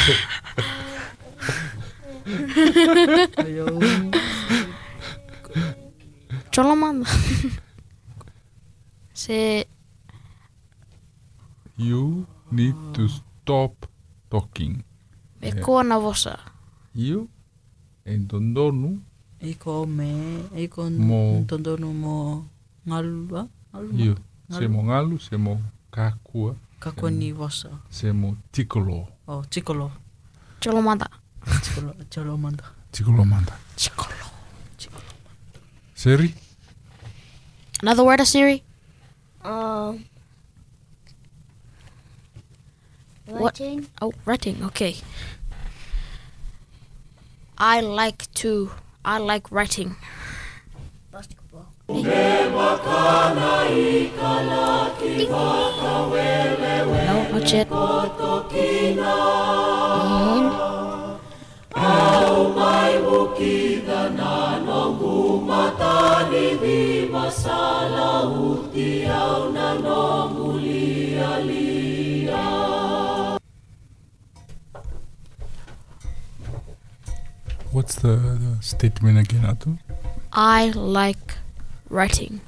ayo. 3.45 3.67
Choloman. 6.51 7.05
Say 9.15 9.65
You 11.77 12.27
need 12.51 12.75
to 12.95 13.09
stop 13.09 13.87
talking. 14.31 14.83
me 15.43 15.53
koa 15.61 15.83
na 15.85 15.99
vosa. 16.01 16.39
You 16.97 17.29
and 18.07 18.29
Dondonu 18.29 19.01
Iko 19.43 19.87
me, 19.87 20.41
iko 20.57 20.89
Mo. 20.91 21.45
tondonu 21.47 21.93
mo 21.93 22.45
ngalu? 22.89 23.29
Ngalu 23.75 23.93
mo? 23.93 23.99
you 24.05 24.17
se 24.49 24.65
mo 24.67 24.81
ngalu, 24.83 25.21
se 25.21 25.37
mo 25.37 25.61
kakua, 25.93 26.57
Kako 26.81 27.11
ni 27.13 27.33
wasa. 27.37 27.69
se 27.91 28.13
mo 28.13 28.37
tikolo. 28.53 29.09
Oh, 29.29 29.45
chikolo. 29.51 29.93
Cholomanda. 30.61 31.07
Chikolo, 31.63 31.93
cholo 32.09 32.37
manda. 32.39 32.65
Tikolo 32.93 33.25
manda. 33.29 33.53
Chikolo. 33.77 34.17
Seri? 35.95 36.33
Another 37.83 38.05
word, 38.05 38.21
of 38.21 38.27
Siri? 38.29 38.63
Um. 39.45 40.05
What? 43.27 43.59
Writing. 43.61 43.87
Oh, 44.01 44.13
writing. 44.25 44.63
Okay. 44.65 44.97
I 47.59 47.81
like 47.81 48.31
to. 48.35 48.71
I 49.05 49.19
like 49.19 49.51
writing. 49.51 49.97
Basketball. 51.11 51.67
No, 57.07 57.29
not 57.33 57.53
yet. 57.53 57.69
And 61.77 63.66
What's 77.97 78.05
the, 78.05 78.37
the 78.37 78.63
statement 78.63 79.17
again, 79.17 79.49
Atu? 79.49 79.79
I 80.29 80.69
like 80.77 81.41
writing. 81.89 82.45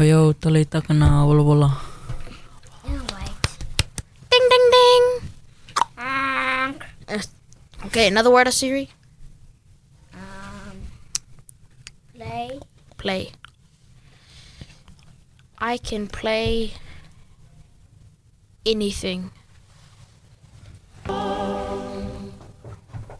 Ayo 0.00 0.32
talay 0.32 0.64
taka 0.64 0.96
na 0.96 1.28
wala 1.28 1.44
wala. 1.44 1.68
you. 2.88 2.96
Ding, 4.32 4.46
ding, 4.48 4.66
ding. 4.72 5.04
Um. 6.00 6.80
Okay, 7.92 8.08
another 8.08 8.32
word, 8.32 8.48
Siri? 8.48 8.88
Um. 10.16 10.88
Play. 12.16 12.56
Play. 12.96 13.32
I 15.60 15.76
can 15.76 16.08
play 16.08 16.72
anything. 18.64 19.28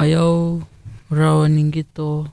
Ayau 0.00 0.64
rawa 1.12 1.44
ningito 1.48 2.28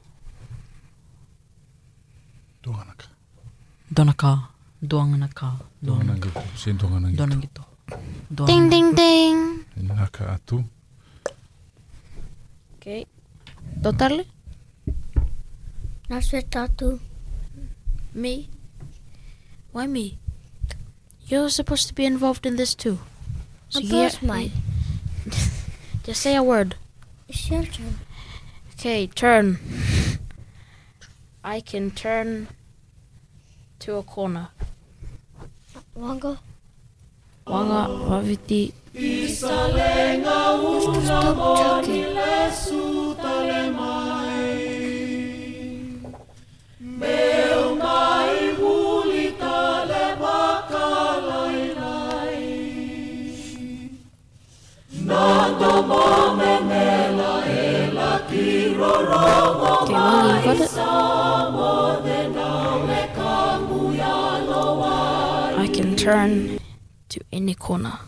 Tuanganaka. 2.63 3.07
donaka. 3.91 4.31
Duanganaka. 4.81 5.47
Tuanganaka. 5.83 6.29
Sen 6.55 6.77
tuanganaka. 6.77 7.15
Duanangito. 7.17 7.63
Ding, 8.47 8.69
ding, 8.69 8.95
ding. 8.95 9.37
Naka 9.83 10.35
atu. 10.35 10.63
Okay. 12.77 13.05
Totarle? 13.83 14.23
Naswe 16.09 16.41
tatu. 16.43 16.99
Me? 18.13 18.47
Why 19.71 19.87
me? 19.87 20.17
You're 21.27 21.49
supposed 21.51 21.87
to 21.87 21.93
be 21.93 22.05
involved 22.05 22.45
in 22.45 22.55
this 22.55 22.75
too. 22.75 22.99
So 23.69 23.79
Of 23.79 23.85
yeah- 23.85 23.91
course, 23.91 24.21
mate. 24.23 24.51
Just 26.07 26.21
say 26.23 26.35
a 26.35 26.43
word. 26.43 26.75
It's 27.29 27.49
your 27.49 27.63
turn. 27.63 27.99
Okay, 28.73 29.07
turn. 29.07 29.59
I 31.43 31.59
can 31.59 31.91
turn 31.91 32.47
to 33.79 33.95
a 33.95 34.03
corner. 34.03 34.49
Wanga. 35.97 36.39
Wanga 37.45 37.87
waviti. 38.09 38.73
You 38.93 39.21
have 39.21 39.27
to 39.27 41.01
stop 41.03 41.35
talking. 41.35 42.05
Okay, 42.05 42.51
Wanga, 46.79 47.46
you 55.77 55.83
got 59.87 60.45
it? 60.45 60.77
I 65.59 65.67
can 65.73 65.95
turn 65.95 66.59
to 67.09 67.19
any 67.31 67.53
corner. 67.53 67.99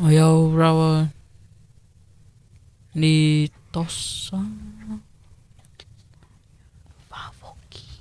Ayau 0.00 0.56
rawa 0.56 1.12
ni 2.94 3.50
tosa. 3.72 4.40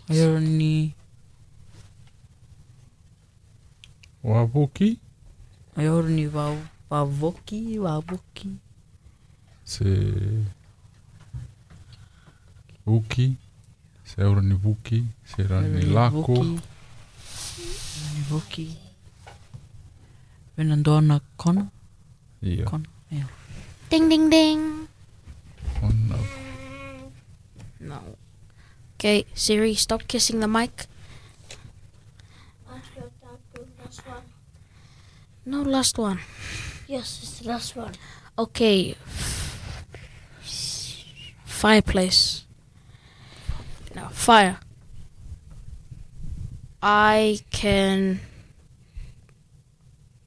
Ayau 0.09 0.39
ni 0.39 0.95
Wabuki. 4.23 4.97
ayau 5.77 6.01
ni 6.03 6.27
wa 6.27 6.55
wavoki 6.89 7.79
wavoki. 7.79 8.49
Se... 9.63 9.85
Uki. 12.85 13.35
Se 14.03 14.21
aura 14.23 14.41
ni 14.41 14.55
vuki. 14.55 15.03
Se 15.25 15.43
ra 15.43 15.61
ni 15.61 15.81
lako. 15.81 16.43
Ni 16.43 16.59
voki. 18.29 18.77
Vena 20.57 20.75
doana 20.75 21.19
kona. 21.37 21.67
Ia. 22.41 22.65
Kona. 22.65 22.85
Ia. 23.11 23.27
Ding, 23.89 24.09
ding, 24.09 24.29
ding. 24.29 24.87
Ona. 25.83 26.17
No. 27.79 28.01
Okay, 28.95 29.25
Siri, 29.33 29.75
stop 29.75 30.07
kissing 30.07 30.39
the 30.39 30.47
mic. 30.47 30.87
Naswe 32.67 33.03
tatu. 33.21 33.67
Last 33.79 34.01
one. 34.07 34.25
No, 35.45 35.61
last 35.63 35.97
one. 35.97 36.19
Yes, 36.89 37.19
it's 37.21 37.37
the 37.37 37.49
last 37.49 37.75
one. 37.75 37.93
Okay. 38.35 38.95
Fireplace. 41.45 42.45
Now, 43.93 44.07
fire. 44.07 44.57
I 46.81 47.41
can 47.51 48.21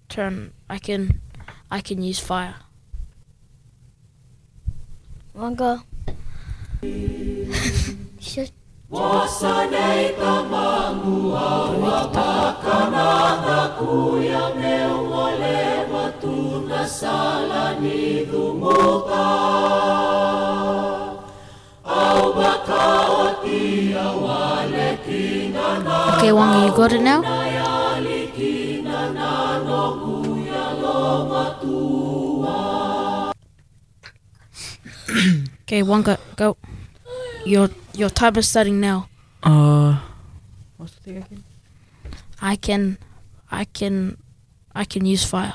turn. 0.08 0.52
I 0.70 0.78
can. 0.78 1.20
I 1.68 1.80
can 1.80 2.00
use 2.00 2.20
fire. 2.20 2.54
Wanga. 5.34 5.82
Shit. 8.20 8.52
Okay, 26.22 26.30
Wanga, 26.34 26.66
you 26.66 26.72
got 26.74 26.92
it 26.92 27.02
now? 27.02 27.20
okay, 35.62 35.82
Wanga, 35.82 36.18
go. 36.36 36.56
Your 37.46 37.70
your 37.94 38.10
time 38.10 38.36
is 38.36 38.48
starting 38.48 38.80
now. 38.80 39.08
Uh, 39.42 39.98
what's 40.76 40.94
the 40.94 41.00
thing 41.00 41.16
again? 41.18 41.44
I 42.40 42.56
can, 42.56 42.98
I 43.50 43.64
can, 43.66 44.16
I 44.74 44.84
can 44.84 45.06
use 45.06 45.24
fire. 45.24 45.54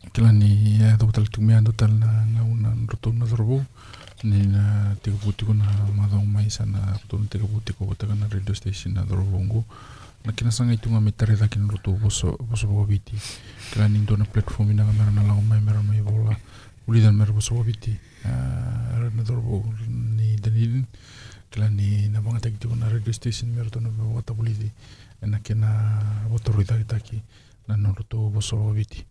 kila 0.13 0.31
ni 0.31 0.79
yathugutala 0.79 1.27
tigumia 1.27 1.57
andu 1.57 1.71
tali 1.71 1.93
na 1.93 2.25
ngau 2.25 2.55
na 2.55 2.69
rutulu 2.87 3.17
na 3.19 3.25
thorovou 3.25 3.63
nina 4.23 4.95
tikavutiko 5.01 5.53
na 5.53 5.65
mathau 5.97 6.25
maisa 6.25 6.65
na 6.65 6.79
rutulu 7.01 7.25
tikavutiko 7.25 7.85
gutaka 7.85 8.15
na 8.15 8.27
radio 8.27 8.55
station 8.55 8.93
na 8.93 9.03
thorovou 9.05 9.43
ngu 9.43 9.63
na 10.25 10.31
kina 10.31 10.51
sanga 10.51 10.73
itunga 10.73 11.01
mitare 11.01 11.35
thaki 11.35 11.59
na 11.59 11.67
rutu 11.67 11.93
voso 11.95 12.37
voso 12.49 12.67
vaviti 12.67 13.13
kila 13.73 13.87
ni 13.89 13.99
ndo 13.99 14.17
na 14.17 14.25
platform 14.25 14.71
ina 14.71 14.85
kamera 14.85 15.11
na 15.11 15.23
lago 15.23 15.41
mai 15.41 15.61
mera 15.61 15.81
mai 15.83 16.01
vola 16.01 16.35
ulithan 16.87 17.15
mera 17.15 17.31
voso 17.31 17.55
vaviti 17.55 17.95
ah, 18.25 19.09
na 19.15 19.23
thorovou 19.23 19.65
ni 19.89 20.35
danilin 20.35 20.85
kila 21.51 21.69
ni 21.69 22.09
na 22.09 22.21
vangataki 22.21 22.57
tiko 22.57 22.75
na 22.75 22.89
radio 22.89 23.13
station 23.13 23.49
mera 23.51 23.69
tona 23.69 23.89
vavatavulithi 23.89 24.71
e 25.23 25.25
na 25.27 25.39
kina 25.39 25.99
votoruithaki 26.29 26.83
taki 26.83 27.21
nano 27.77 27.93
lotou 27.97 28.29
voso 28.29 28.55
loviti 28.55 29.05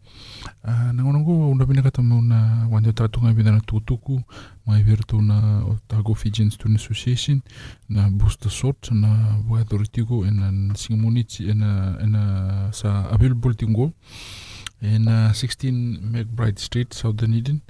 uh, 0.64 0.70
ah, 0.70 0.92
nagonago 0.92 1.50
ulavina 1.50 1.82
katamu 1.82 2.22
na 2.22 2.68
uandia 2.70 2.92
tatunga 2.92 3.32
vida 3.32 3.52
na 3.52 3.60
tukutuku 3.60 4.22
maiveru 4.66 5.04
tou 5.04 5.22
na 5.22 5.64
otago 5.64 6.14
fijian 6.14 6.50
student 6.50 6.80
association 6.80 7.40
na 7.88 8.10
booster 8.10 8.50
sort 8.50 8.90
na 8.90 9.36
voeathori 9.48 9.88
tigo 9.88 10.26
ena 10.26 10.74
singamonitsi 10.74 11.48
ena 11.50 11.98
ena 12.02 12.68
sa 12.72 13.10
available 13.10 13.54
tigo 13.54 13.92
ena 14.82 15.28
16 15.28 16.00
macbride 16.12 16.60
street 16.60 16.94
southern 16.94 17.34
eden 17.34 17.60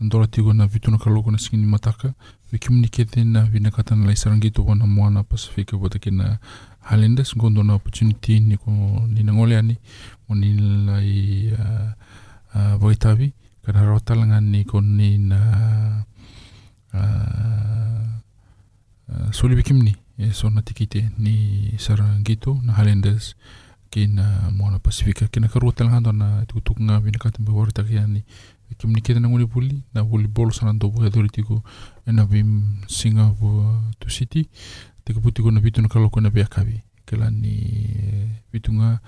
dora 0.00 0.26
tigo 0.26 0.52
na 0.52 0.66
vituna 0.66 0.98
kaloko 0.98 1.30
na 1.30 1.38
singini 1.38 1.66
mataka 1.66 2.14
ve 2.52 2.58
komunikete 2.58 3.24
na 3.24 3.42
vinakata 3.42 3.96
na 3.96 4.06
laisaragi 4.06 4.50
tovana 4.50 4.86
moana 4.86 5.22
pasifika 5.22 5.76
votakena 5.76 6.38
Halendes, 6.82 7.28
si 7.28 7.38
gondo 7.38 7.62
na 7.62 7.74
opportunity 7.74 8.40
niko 8.40 8.70
nina 9.08 9.32
ngole 9.32 9.58
ani 9.58 9.76
mo 10.28 10.34
nila 10.34 11.02
i 11.02 11.52
ah, 11.58 11.94
ah, 12.54 12.76
voitavi 12.76 13.32
kana 13.62 13.84
rota 13.84 14.14
langa 14.14 14.40
niko 14.40 14.80
nina 14.80 16.04
uh, 16.94 17.00
ah, 17.00 18.20
uh, 19.08 19.30
solivekimni 19.32 19.96
e 20.18 20.32
sona 20.32 20.62
tikite 20.62 21.10
ni 21.18 21.74
sarangito 21.78 22.60
na 22.64 22.72
halendas 22.72 23.34
kina 23.90 24.50
moana 24.50 24.78
pasifika 24.78 25.26
kina 25.26 25.48
karua 25.48 25.72
talanga 25.72 26.00
dona 26.00 26.46
tukutukunga 26.46 27.00
vinakatambe 27.00 27.52
waritaki 27.52 27.98
ani 27.98 28.22
e 28.70 28.74
kiminikita 28.78 29.20
nanguni 29.20 29.46
puli 29.46 29.82
na 29.94 30.02
volleyball 30.02 30.50
sana 30.52 30.72
dobu 30.72 31.02
hedori 31.02 31.28
tiko 31.28 31.62
ena 32.06 32.24
vim 32.24 32.62
singa 32.86 33.24
vo 33.24 33.82
to 33.98 34.08
city 34.08 34.48
tiga 35.04 35.20
puti 35.20 35.42
kona 35.42 35.60
pituna 35.60 35.88
kalo 35.88 36.10
kona 36.10 36.30
pe 36.30 36.42
akavi 36.42 36.82
kela 37.06 37.30
ni 37.30 37.54
eh, 37.98 38.28
pitunga 38.52 39.00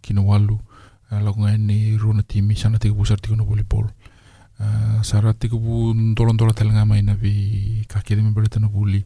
kina 0.00 0.20
walu. 0.22 0.58
Eh, 1.12 1.20
Lakonga 1.22 1.56
ni 1.58 1.96
rona 1.96 2.22
timi 2.22 2.54
sana 2.56 2.78
teka 2.78 2.94
pusar 2.94 3.18
tikona 3.20 3.42
volleyball 3.42 3.86
eh, 4.60 5.02
sara 5.02 5.32
teka 5.32 5.56
pu 5.56 5.94
ntolon 5.94 6.36
tola 6.36 6.52
talanga 6.52 6.84
maina 6.84 7.14
vi 7.14 7.84
kakede 7.88 8.22
me 8.22 8.30
bala 8.30 8.48
tana 8.48 8.68
vuli 8.68 9.04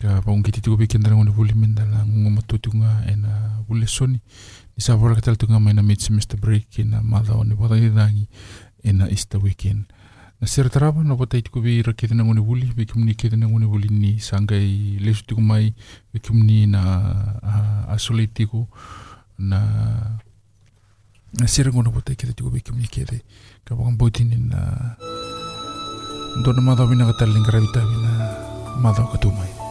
ka 0.00 0.20
paung 0.22 0.42
kiti 0.42 0.60
bikin 0.60 0.78
pe 0.78 0.86
kendara 0.86 1.16
ngone 1.16 1.30
vuli 1.30 1.54
mendala 1.54 2.04
ngungo 2.06 2.30
matu 2.30 2.58
tunga 2.58 3.02
ena 3.08 3.62
vule 3.68 3.86
soni. 3.86 4.20
Ni 4.76 4.80
ketel 4.80 4.96
vora 4.96 5.14
katala 5.14 5.36
tunga 5.36 5.58
mitsi 5.60 5.82
mister 5.82 6.06
semester 6.06 6.38
break 6.38 6.78
e 6.78 6.82
ina 6.82 7.02
mala 7.02 7.34
one 7.34 7.54
wata 7.54 7.76
ngi 7.76 8.28
ena 8.84 9.08
Easter 9.08 9.40
weekend. 9.40 9.84
Na 10.42 10.48
sera 10.50 10.68
taraba 10.68 11.04
na 11.06 11.14
wata 11.14 11.38
itiku 11.38 11.60
vi 11.62 11.82
rakete 11.82 12.14
na 12.14 12.24
ngoni 12.24 12.40
vuli 12.42 12.66
vi 12.76 12.86
kumni 12.86 13.14
kete 13.14 13.36
na 13.38 13.46
ngoni 13.46 13.66
vuli 13.66 13.88
ni 13.88 14.18
sangai 14.18 14.98
lesu 14.98 15.22
tiku 15.26 15.40
mai 15.40 15.70
vi 16.12 16.18
kumni 16.18 16.66
na 16.66 16.82
uh, 17.42 17.94
asole 17.94 18.26
tiku 18.26 18.66
na 19.38 19.60
na 21.38 21.46
sera 21.46 21.70
ngona 21.70 21.94
wata 21.94 22.14
kete 22.18 22.32
tiku 22.34 22.50
vi 22.50 22.60
kumni 22.60 22.90
kete 22.90 23.22
ka 23.64 23.74
wakang 23.78 23.94
boitini 23.96 24.36
na 24.36 24.60
Dona 26.42 26.60
madhaw 26.64 26.86
vina 26.90 27.04
kataling 27.06 27.44
karavita 27.44 27.80
vina 27.86 28.12
madhaw 28.82 29.06
katumay. 29.12 29.52
Ni 29.52 29.61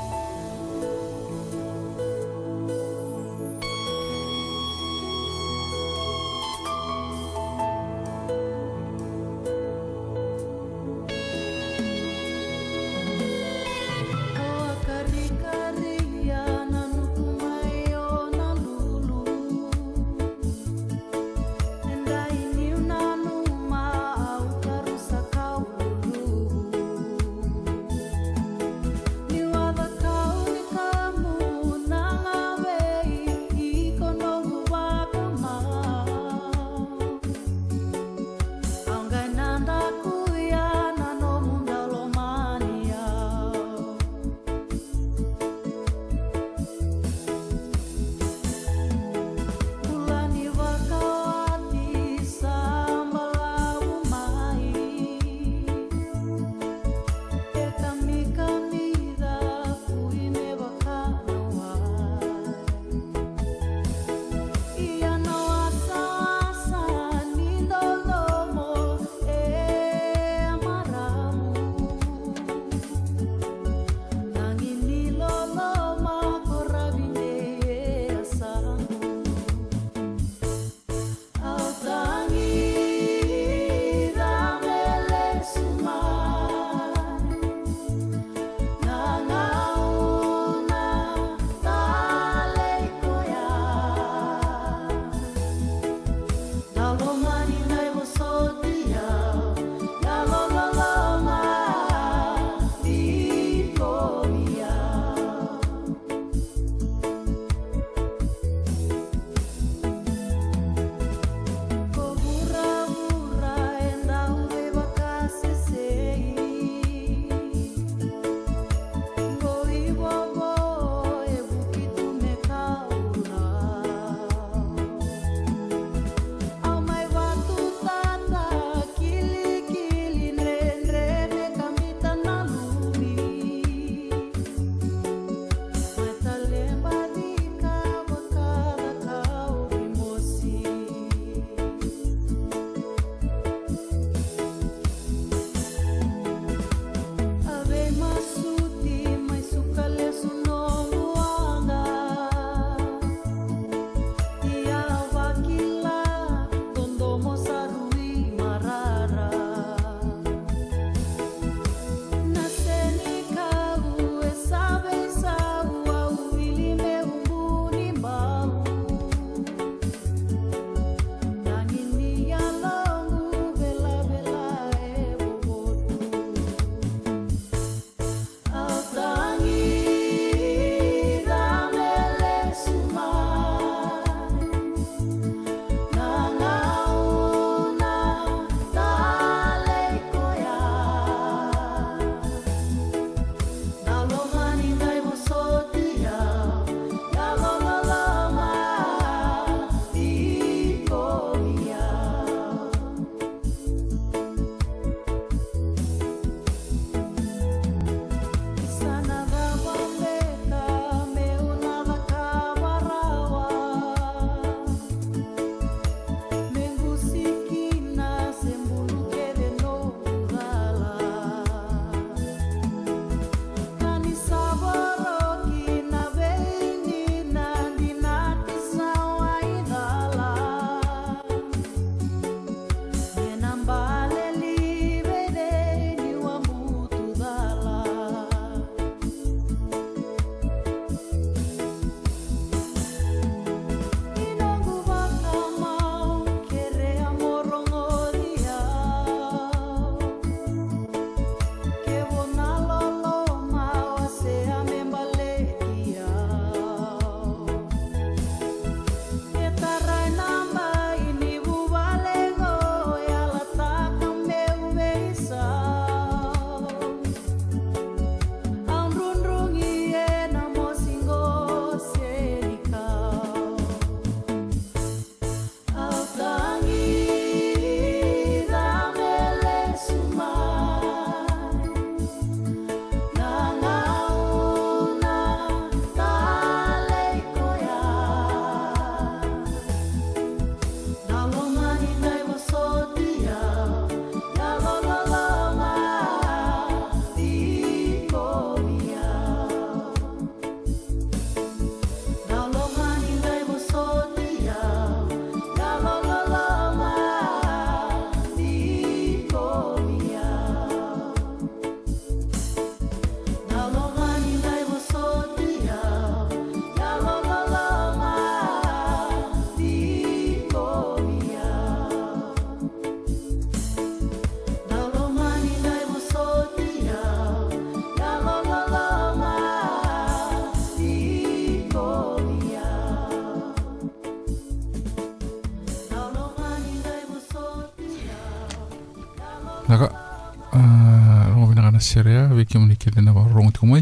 avy 342.08 342.42
ake 342.42 342.58
amin'ny 342.58 342.76
kelena 342.78 343.12
varorogno 343.14 343.52
tiko 343.52 343.66
moa 343.66 343.82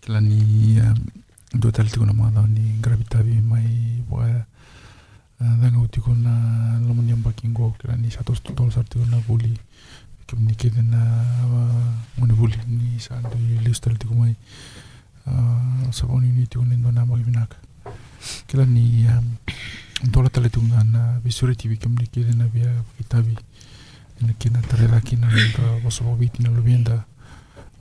kila 0.00 0.20
ny 0.20 0.80
dotal 1.54 1.90
tiko 1.90 2.06
na 2.06 2.12
madao 2.12 2.46
ni 2.46 2.78
gravita 2.80 3.18
avy 3.18 3.40
mai 3.40 4.02
voa 4.08 4.46
danga 5.40 5.88
tiko 5.88 6.14
na 6.14 6.32
lomoni 6.86 7.12
ambaki 7.12 7.48
ngo 7.48 7.74
kila 7.80 7.96
ni 7.96 8.10
satos 8.10 8.42
dollar 8.56 8.84
tiko 8.88 9.04
na 9.06 9.18
voli 9.28 9.52
ake 10.22 10.36
amin'ny 10.36 10.54
kelena 10.56 11.00
moni 12.18 12.32
voli 12.32 12.58
ni 12.66 13.00
sando 13.00 13.36
listal 13.64 13.96
tiko 13.98 14.14
mai 14.14 14.34
savoni 15.90 16.28
ni 16.28 16.46
tiko 16.46 16.64
ni 16.64 16.76
ndona 16.76 17.02
ambaki 17.02 17.22
vinaka 17.22 17.56
kila 18.46 18.64
ni 18.66 19.06
dola 20.10 20.28
tale 20.30 20.48
tiko 20.48 20.66
na 20.84 21.18
visuri 21.24 21.56
tivi 21.56 21.74
ake 21.74 21.86
amin'ny 21.86 22.06
kelena 22.06 22.46
via 22.46 22.70
pakitavi 22.88 23.36
na 24.20 24.32
kina 24.32 24.62
tarera 24.62 25.00
kina 25.00 25.26
ka 25.56 25.62
wasoro 25.84 26.14
viti 26.14 26.42
na 26.42 26.50
lubienda 26.50 27.04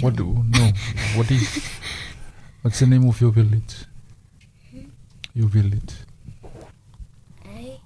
What 0.00 0.16
do 0.16 0.24
no? 0.24 0.72
What 1.16 1.30
is? 1.30 1.60
What's 2.62 2.78
the 2.80 2.86
name 2.86 3.08
of 3.08 3.20
your 3.20 3.32
village? 3.32 3.86
Your 5.34 5.48
village? 5.48 5.94
A. 7.46 7.80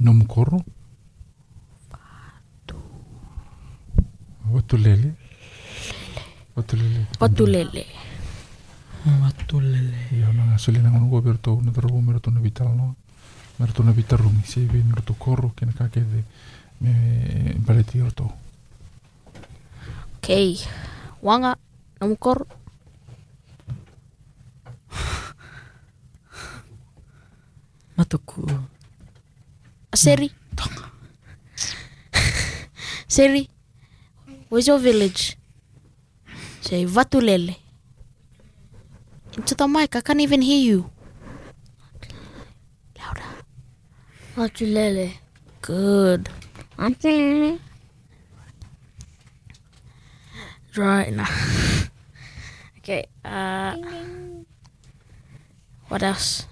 Nomukoro? 0.00 0.64
Watulele? 4.50 5.14
Watulele? 6.56 7.06
Patulele. 7.18 7.86
Matulele. 9.04 9.94
Ia 10.12 10.32
na 10.32 10.58
soli 10.58 10.78
na 10.78 10.90
ngono 10.90 11.20
berto 11.20 11.60
na 11.62 11.72
taro 11.72 12.00
mero 12.00 12.18
to 12.20 12.30
na 12.30 12.40
vital 12.40 12.74
no. 12.76 12.96
Mero 13.58 13.72
to 13.72 13.82
na 13.82 13.92
vitarungi 13.92 14.46
se 14.46 14.60
ve 14.66 14.82
mero 14.82 15.02
to 15.02 15.14
koro 15.14 15.52
kena 15.56 15.72
ka 15.72 15.88
ke 15.88 16.00
de 16.00 16.24
me 16.80 17.54
baleti 17.58 18.00
orto. 18.00 18.32
Okay. 20.28 20.60
Wanga. 21.24 21.56
Namukor. 22.04 22.44
Matuku. 27.96 28.44
Seri. 29.96 30.28
Seri. 33.08 33.48
Where's 34.50 34.68
your 34.68 34.76
village? 34.76 35.38
Say 36.60 36.84
Vatulele. 36.84 37.56
Into 39.34 39.54
the 39.54 39.66
mic. 39.66 39.96
I 39.96 40.02
can't 40.02 40.20
even 40.20 40.42
hear 40.42 40.60
you. 40.60 40.90
Louder. 43.00 43.24
Watulele. 44.36 45.14
Good. 45.62 46.28
Watulele. 46.76 47.60
Right 50.76 51.12
now. 51.12 51.28
okay. 52.78 53.06
Uh, 53.24 53.76
what 55.88 56.02
else? 56.02 56.46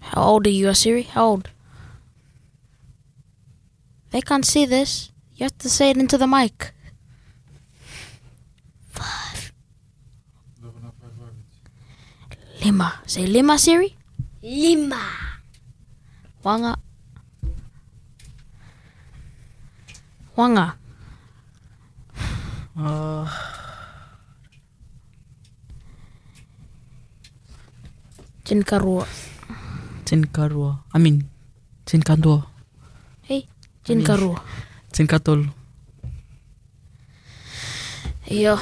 How 0.00 0.22
old 0.22 0.46
are 0.46 0.50
you, 0.50 0.72
Siri? 0.74 1.02
How 1.02 1.26
old? 1.26 1.50
They 4.10 4.20
can't 4.20 4.46
see 4.46 4.64
this. 4.64 5.10
You 5.34 5.44
have 5.44 5.58
to 5.58 5.68
say 5.68 5.90
it 5.90 5.96
into 5.96 6.16
the 6.16 6.26
mic. 6.26 6.72
Five. 8.90 9.52
Lima. 12.64 13.00
Say 13.06 13.26
Lima, 13.26 13.58
Siri. 13.58 13.96
Lima. 14.42 15.02
Wanga. 16.44 16.76
Wah? 20.36 20.76
Uh, 22.76 23.24
Jin 28.44 28.60
Karuo. 28.60 29.06
Jin 30.04 30.28
Karuo. 30.28 30.84
Amin. 30.92 31.24
Jin 31.88 32.02
Kanduo. 32.04 32.44
Hei, 33.24 33.48
Jin 33.82 34.04
Karuo. 34.04 34.36
Jin 34.92 35.08
Katol. 35.08 35.48
Iya. 38.28 38.60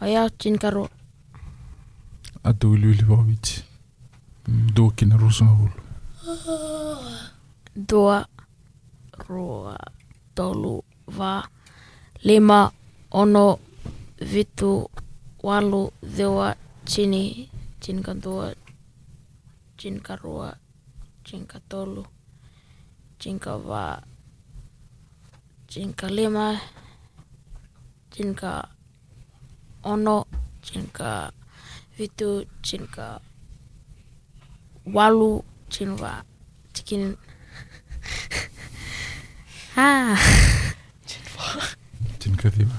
Aya 0.00 0.32
Jin 0.40 0.56
Karuo. 0.56 0.88
Aduh, 2.42 2.72
lu 2.80 2.96
lu 2.96 3.04
bawa 3.04 3.22
bici. 3.28 3.60
Dua 4.48 4.90
kena 4.96 5.20
Dua 7.76 8.31
rua, 9.32 9.76
tolu, 10.36 10.76
va, 11.16 11.34
lima, 12.28 12.60
ono, 13.10 13.46
vitu, 14.20 14.72
walu, 15.42 15.82
dewa, 16.16 16.48
cini, 16.84 17.48
cinka 17.80 18.12
dua, 18.14 18.54
cinka 19.78 20.16
rua, 20.22 20.50
cinka 21.24 21.58
tolu, 21.70 22.04
cinka 23.18 23.56
va, 23.56 23.84
cinka 25.72 26.06
lima, 26.06 26.60
cinka 28.14 28.68
ono, 29.82 30.26
cinka 30.62 31.32
vitu, 31.96 32.46
cinka 32.62 33.20
walu, 34.84 35.44
cinva, 35.70 36.24
cikin 36.74 37.16
Ah. 39.76 40.18
Chincadíba. 42.18 42.74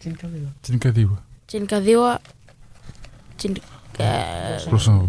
Chincadíba. 0.00 0.50
Chincadíba. 0.62 1.16
Chincadíba. 1.46 2.20
Rusen 4.70 5.08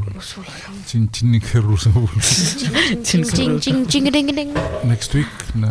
Next 4.84 5.14
week 5.14 5.28
na 5.56 5.68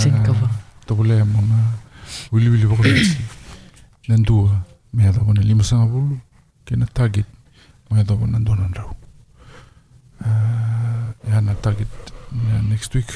tabule 0.87 1.23
uh, 1.23 1.29
willy 2.33 2.49
wili 2.49 2.49
wili 2.51 2.67
bokonesi 2.67 3.17
nan 4.09 4.23
dua 4.23 4.65
mea 4.93 5.13
tapo 5.13 5.33
na 5.35 5.43
lima 5.43 5.65
sanga 5.65 5.87
bulu 5.87 6.19
kena 6.65 6.87
target 6.87 7.27
mea 7.91 8.05
tapo 8.05 8.27
nan 8.27 8.45
dua 8.45 8.57
nan 8.57 8.75
rau 8.75 8.91
uh, 10.21 11.31
ya 11.31 11.41
na 11.41 11.55
target 11.55 11.89
next 12.69 12.95
week 12.95 13.11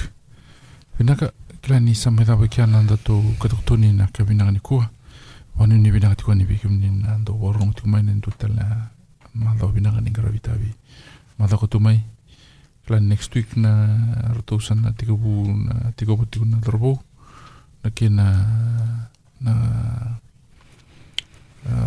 vinaka 0.99 1.33
kila 1.63 1.81
ni 1.81 1.95
samaitava 1.95 2.49
ki 2.49 2.61
ana 2.61 2.83
da 2.83 2.97
tou 2.97 3.23
katokotoni 3.41 3.93
na 3.93 4.07
kavinaka 4.07 4.53
ni 4.53 4.61
kua. 4.61 4.91
Vanu 5.57 5.77
ni 5.79 5.91
vinaka 5.91 6.15
tiko 6.17 6.35
ni 6.35 6.45
vikimini 6.45 7.03
na 7.03 7.19
dou 7.19 7.39
warong 7.41 7.75
tiko 7.75 7.89
mai 7.89 8.03
nani 8.03 8.21
tala 8.39 8.91
macau 9.35 9.69
vinaka 9.73 10.01
ni 10.01 10.11
garavitavi 10.11 10.75
macau 11.39 11.59
kotu 11.59 11.81
mai. 11.81 12.01
Kila 12.87 13.01
next 13.01 13.35
week 13.35 13.57
na 13.57 13.87
ratou 14.35 14.61
sana 14.61 14.93
bu 14.93 15.49
na 15.49 15.93
tikovo 15.97 16.25
tiko 16.25 16.45
na 16.45 16.59
dorovou 16.59 16.99
na 17.83 17.91
ke 17.91 18.09
na 18.09 18.45
na 19.41 19.53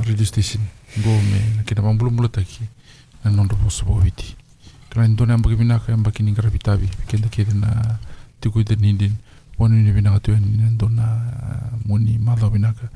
radio 0.08 0.26
station. 0.26 0.62
Go 1.04 1.10
me 1.10 1.58
na 1.58 1.64
ke 1.64 1.76
na 1.76 1.82
vabulabula 1.82 2.30
taki 2.30 2.64
na 3.24 3.32
nodrovosovoaviti 3.32 4.36
kila 4.90 5.08
ni 5.08 5.16
tone 5.16 5.34
abaki 5.34 5.56
vinaka 5.56 5.92
e 5.92 5.94
abaki 5.94 6.24
ni 6.24 6.32
garavitavi 6.32 6.86
vikeda 6.86 7.30
kede 7.30 7.54
na 7.54 8.00
tuku 8.40 8.64
te 8.64 8.76
nindin. 8.76 9.16
Wanu 9.58 9.76
ni 9.76 9.92
vinaka 9.92 10.20
tu 10.20 10.32
ni 10.32 10.58
nando 10.58 10.90
na 10.90 11.04
muni 11.86 12.18
mada 12.18 12.50
vinaka 12.50 12.90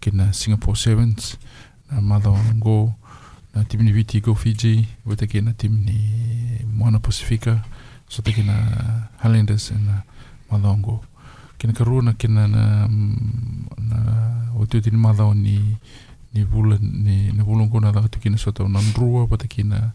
ke 0.00 0.10
na 0.12 0.32
Singapore 0.32 0.76
Sevens 0.76 1.36
na 1.92 2.00
mada 2.00 2.30
ngō 2.30 2.92
na 3.54 3.64
timi 3.64 3.84
ni 3.84 3.92
Viti 3.92 4.20
go 4.20 4.34
Fiji 4.34 4.88
wete 5.04 5.26
ke 5.28 5.44
na 5.44 5.52
timi 5.52 5.84
ni 5.84 5.98
Moana 6.72 7.00
Pacifica 7.00 7.60
so 8.08 8.22
te 8.22 8.32
ke 8.32 8.42
na 8.42 8.56
Highlanders 9.20 9.72
na 9.76 10.02
mada 10.50 10.72
ngō. 10.72 11.00
Ke 11.58 11.66
na 11.68 11.72
karua 11.72 12.02
na 12.02 12.12
ke 12.12 12.28
na 12.28 12.48
na 12.48 12.88
o 14.56 14.64
te 14.64 14.80
ni 14.80 14.96
mada 14.96 15.28
ni 15.34 15.76
ni 16.32 16.44
vula 16.44 16.78
ni 16.80 17.28
ni 17.28 17.42
vula 17.44 17.68
ngō 17.68 17.80
na 17.82 17.92
dhaka 17.92 18.08
tu 18.08 18.20
ke 18.20 18.30
na 18.30 18.38
sota 18.38 18.64
wete 18.64 19.48
ke 19.48 19.62
na 19.62 19.92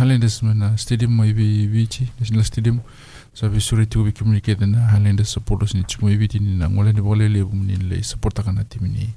Highlanders 0.00 0.42
na 0.42 0.76
stadium 0.76 1.12
mai 1.12 1.32
vi 1.32 1.66
Viti 1.66 2.08
National 2.18 2.44
Stadium. 2.44 2.80
sabe 3.34 3.60
sure 3.60 3.86
tiku 3.86 4.04
biki 4.04 4.24
muni 4.24 4.40
kede 4.40 4.66
na 4.66 4.78
Highlanders 4.90 5.32
supporters 5.32 5.74
ni 5.74 5.84
chiku 5.84 6.08
ibi 6.10 6.28
ni 6.40 6.56
na 6.58 6.70
ngole 6.70 6.92
ni 6.92 7.00
bole 7.00 7.28
le 7.28 7.44
muni 7.44 7.76
le 7.76 8.02
supporta 8.02 8.42
kana 8.42 8.64
timi 8.64 8.88
ni 8.88 9.08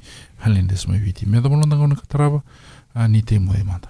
Highlanders 0.44 0.88
mo 0.88 0.96
ibi 0.96 1.14
tini 1.14 1.32
me 1.32 1.42
da 1.42 1.50
bolon 1.50 1.70
da 1.70 1.78
kataraba 1.96 2.42
ni 3.08 3.22
te 3.22 3.40
mo 3.40 3.54
e 3.54 3.64
manda 3.64 3.90